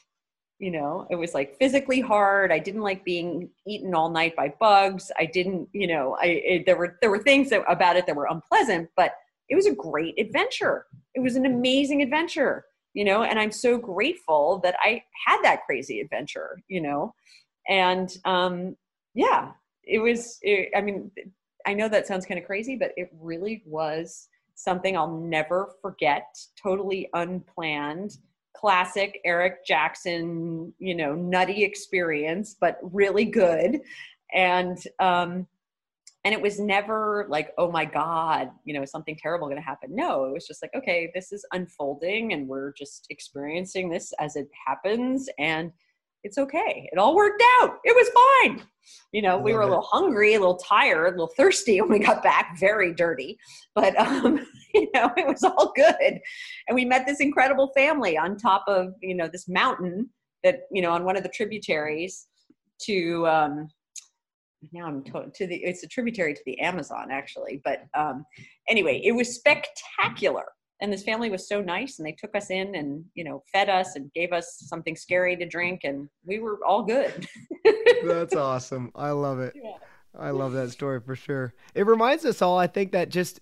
[0.60, 4.51] you know it was like physically hard i didn't like being eaten all night by
[4.60, 8.08] bugs i didn't you know i it, there were there were things that, about it
[8.08, 9.14] that were unpleasant but
[9.49, 10.86] it was a great adventure.
[11.16, 15.66] It was an amazing adventure, you know, and I'm so grateful that I had that
[15.66, 17.14] crazy adventure, you know,
[17.70, 18.76] and um,
[19.14, 19.51] yeah,
[19.84, 20.38] it was.
[20.41, 21.12] It, I mean,
[21.66, 26.26] I know that sounds kind of crazy, but it really was something I'll never forget.
[26.62, 28.18] Totally unplanned,
[28.60, 33.80] classic Eric Jackson, you know, nutty experience, but really good.
[34.34, 35.47] And um,
[36.28, 39.95] and it was never like oh my god you know something terrible going to happen
[39.95, 44.36] no it was just like okay this is unfolding and we're just experiencing this as
[44.36, 45.72] it happens and
[46.24, 46.89] it's okay.
[46.91, 47.78] It all worked out.
[47.84, 48.09] It was
[48.41, 48.68] fine.
[49.11, 51.99] You know we were a little hungry a little tired a little thirsty when we
[51.99, 53.38] got back very dirty
[53.76, 54.39] but um
[54.74, 56.20] you know it was all good.
[56.68, 60.09] And we met this incredible family on top of you know this mountain
[60.43, 62.28] that you know on one of the tributaries
[62.84, 63.68] to um
[64.72, 68.26] now I'm to, to the it's a tributary to the Amazon actually, but um,
[68.68, 70.45] anyway, it was spectacular.
[70.80, 73.69] And this family was so nice, and they took us in and you know fed
[73.69, 77.28] us and gave us something scary to drink, and we were all good.
[78.03, 78.91] That's awesome.
[78.95, 79.53] I love it.
[79.55, 79.78] Yeah.
[80.17, 81.53] I love that story for sure.
[81.75, 83.39] It reminds us all, I think, that just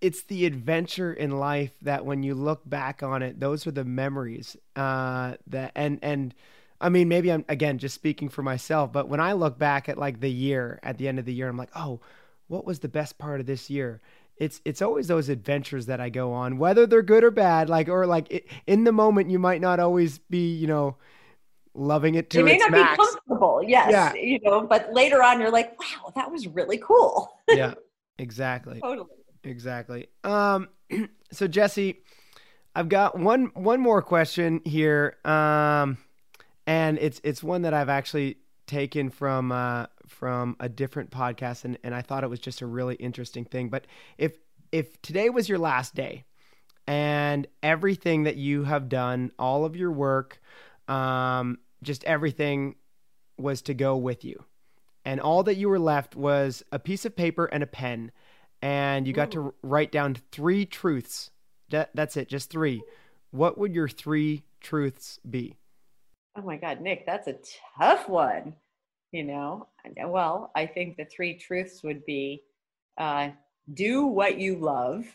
[0.00, 3.84] it's the adventure in life that when you look back on it, those are the
[3.84, 6.34] memories uh, that and and
[6.80, 9.98] I mean, maybe I'm again just speaking for myself, but when I look back at
[9.98, 12.00] like the year at the end of the year, I'm like, oh,
[12.48, 14.00] what was the best part of this year?
[14.38, 17.68] It's it's always those adventures that I go on, whether they're good or bad.
[17.68, 20.96] Like or like it, in the moment, you might not always be, you know,
[21.74, 22.38] loving it to.
[22.38, 22.92] You may not max.
[22.92, 24.14] be comfortable, yes, yeah.
[24.14, 27.30] you know, but later on, you're like, wow, that was really cool.
[27.48, 27.74] yeah,
[28.18, 28.80] exactly.
[28.80, 29.08] Totally.
[29.44, 30.08] Exactly.
[30.24, 30.68] Um,
[31.32, 32.02] so Jessie,
[32.74, 35.16] I've got one one more question here.
[35.24, 35.98] Um
[36.66, 41.78] and it's it's one that I've actually taken from uh, from a different podcast, and,
[41.82, 43.68] and I thought it was just a really interesting thing.
[43.68, 43.86] But
[44.18, 44.38] if
[44.72, 46.24] if today was your last day,
[46.86, 50.40] and everything that you have done, all of your work,
[50.88, 52.76] um, just everything
[53.38, 54.44] was to go with you,
[55.04, 58.12] and all that you were left was a piece of paper and a pen,
[58.62, 59.52] and you got Ooh.
[59.52, 61.30] to write down three truths.
[61.70, 62.82] That, that's it, just three.
[63.32, 65.56] What would your three truths be?
[66.38, 67.36] Oh my God, Nick, that's a
[67.78, 68.54] tough one.
[69.12, 69.68] You know,
[70.04, 72.42] well, I think the three truths would be
[72.98, 73.30] uh,
[73.74, 75.06] do what you love,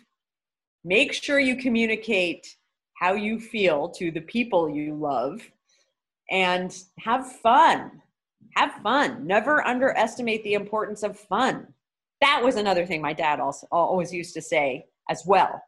[0.83, 2.55] make sure you communicate
[2.95, 5.41] how you feel to the people you love,
[6.29, 8.01] and have fun.
[8.55, 9.25] Have fun.
[9.25, 11.67] Never underestimate the importance of fun.
[12.21, 15.61] That was another thing my dad also always used to say as well.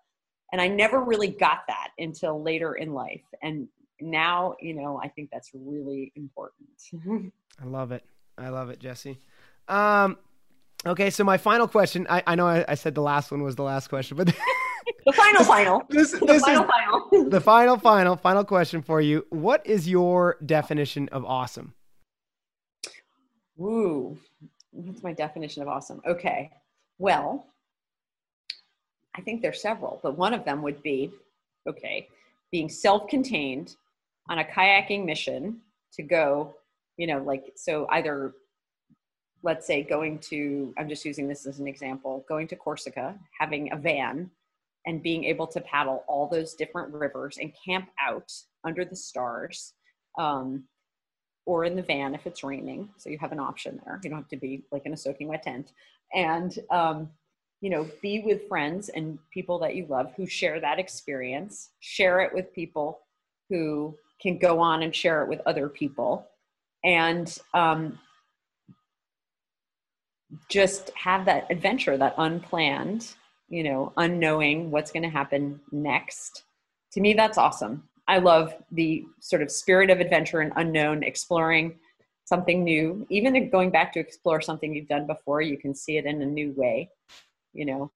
[0.52, 3.24] And I never really got that until later in life.
[3.42, 3.68] And
[4.04, 6.70] now you know i think that's really important
[7.62, 8.04] i love it
[8.38, 9.20] i love it jessie.
[9.68, 10.18] Um
[10.86, 13.56] okay so my final question i, I know I, I said the last one was
[13.56, 14.28] the last question but
[15.06, 15.84] the final final.
[15.90, 17.30] This, the final is final.
[17.30, 19.26] the final final final question for you.
[19.30, 21.74] What is your definition of awesome?
[23.60, 24.18] Ooh,
[24.72, 26.02] what's my definition of awesome?
[26.06, 26.52] Okay
[27.00, 27.48] well
[29.16, 31.12] i think there's several but one of them would be
[31.68, 32.08] okay
[32.54, 33.76] being self-contained
[34.30, 35.60] on a kayaking mission
[35.92, 36.54] to go,
[36.98, 38.34] you know, like, so either,
[39.42, 43.72] let's say, going to, I'm just using this as an example, going to Corsica, having
[43.72, 44.30] a van,
[44.86, 48.32] and being able to paddle all those different rivers and camp out
[48.66, 49.74] under the stars.
[50.18, 50.66] Um,
[51.46, 52.90] or in the van if it's raining.
[52.98, 54.00] So you have an option there.
[54.04, 55.74] You don't have to be like in a soaking wet tent.
[56.14, 57.10] And, um,
[57.62, 62.22] you know, be with friends and people that you love who share that experience, share
[62.22, 63.00] it with people
[63.50, 66.28] who can go on and share it with other people
[66.84, 68.00] and um,
[70.50, 73.14] just have that adventure that unplanned
[73.50, 76.44] you know unknowing what's going to happen next.
[76.94, 77.88] To me that's awesome.
[78.08, 81.76] I love the sort of spirit of adventure and unknown exploring
[82.26, 83.06] something new.
[83.10, 86.26] Even going back to explore something you've done before you can see it in a
[86.26, 86.90] new way
[87.54, 87.92] you know?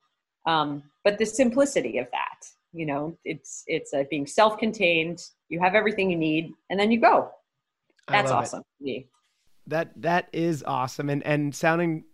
[0.46, 5.74] Um, but the simplicity of that you know it's it's uh, being self-contained you have
[5.74, 7.32] everything you need and then you go
[8.08, 8.64] that's awesome
[9.68, 12.05] that that is awesome and and sounding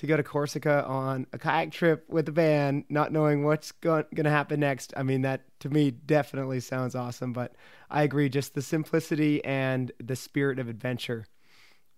[0.00, 4.06] to go to Corsica on a kayak trip with a van, not knowing what's going
[4.16, 4.94] to happen next.
[4.96, 7.34] I mean, that to me definitely sounds awesome.
[7.34, 7.54] But
[7.90, 11.26] I agree, just the simplicity and the spirit of adventure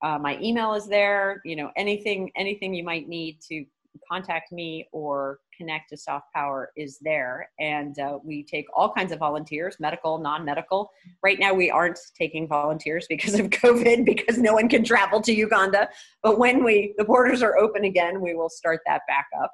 [0.03, 1.41] Uh, my email is there.
[1.45, 3.65] You know, anything anything you might need to
[4.11, 7.49] contact me or connect to Soft Power is there.
[7.59, 10.89] And uh, we take all kinds of volunteers, medical, non-medical.
[11.23, 15.33] Right now, we aren't taking volunteers because of COVID, because no one can travel to
[15.33, 15.89] Uganda.
[16.23, 19.51] But when we the borders are open again, we will start that back up.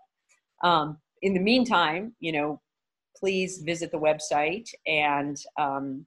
[0.63, 2.61] Um, in the meantime, you know,
[3.21, 6.05] please visit the website and um,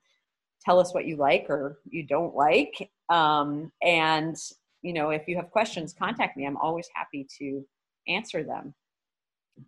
[0.65, 2.91] tell us what you like or you don't like.
[3.09, 4.37] Um, and
[4.83, 6.45] you know, if you have questions, contact me.
[6.45, 7.65] I'm always happy to
[8.07, 8.75] answer them.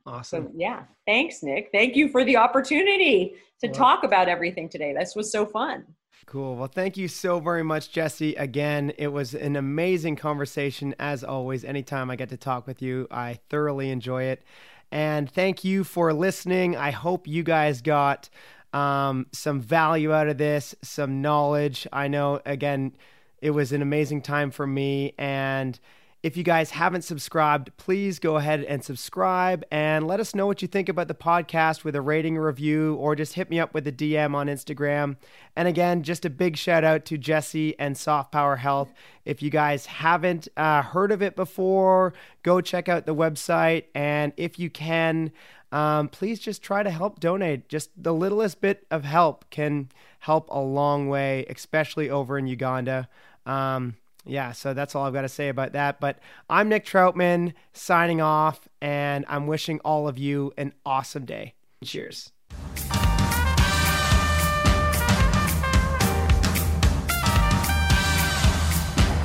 [0.05, 0.47] Awesome.
[0.49, 1.71] So yeah, thanks, Nick.
[1.73, 4.93] Thank you for the opportunity to Well- talk about everything today.
[4.93, 5.87] This was so fun.
[6.27, 6.57] Cool.
[6.57, 8.35] Well, thank you so very much, Jessie.
[8.35, 11.65] Again, it was an amazing conversation as always.
[11.65, 14.43] Anytime I get to talk with you, I thoroughly enjoy it.
[14.91, 16.77] And thank you for listening.
[16.77, 18.29] I hope you guys got
[18.73, 21.87] um, some value out of this, some knowledge.
[21.93, 22.93] I know, again,
[23.41, 25.15] it was an amazing time for me.
[25.19, 25.79] And
[26.27, 30.61] if you guys haven't subscribed, please go ahead and subscribe and let us know what
[30.61, 33.87] you think about the podcast with a rating review, or just hit me up with
[33.87, 35.19] a DM on Instagram.
[35.55, 38.93] And again, just a big shout out to Jessie and Soft Power Health.
[39.25, 42.13] If you guys haven't uh, heard of it before,
[42.43, 43.85] go check out the website.
[43.95, 45.31] And if you can,
[45.71, 47.69] um, please just try to help donate.
[47.69, 53.09] Just the littlest bit of help can help a long way, especially over in Uganda.
[53.47, 53.95] Um,
[54.27, 56.01] yeah, so that's all I've got to say about that.
[56.01, 56.19] But
[56.51, 61.55] I'm Nick Troutman signing off, and I'm wishing all of you an awesome day.
[61.85, 62.33] Cheers.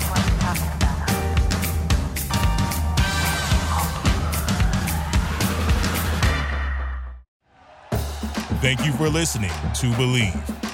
[0.08, 0.98] What are you talking about?
[8.62, 10.71] Thank you for listening to Bleav.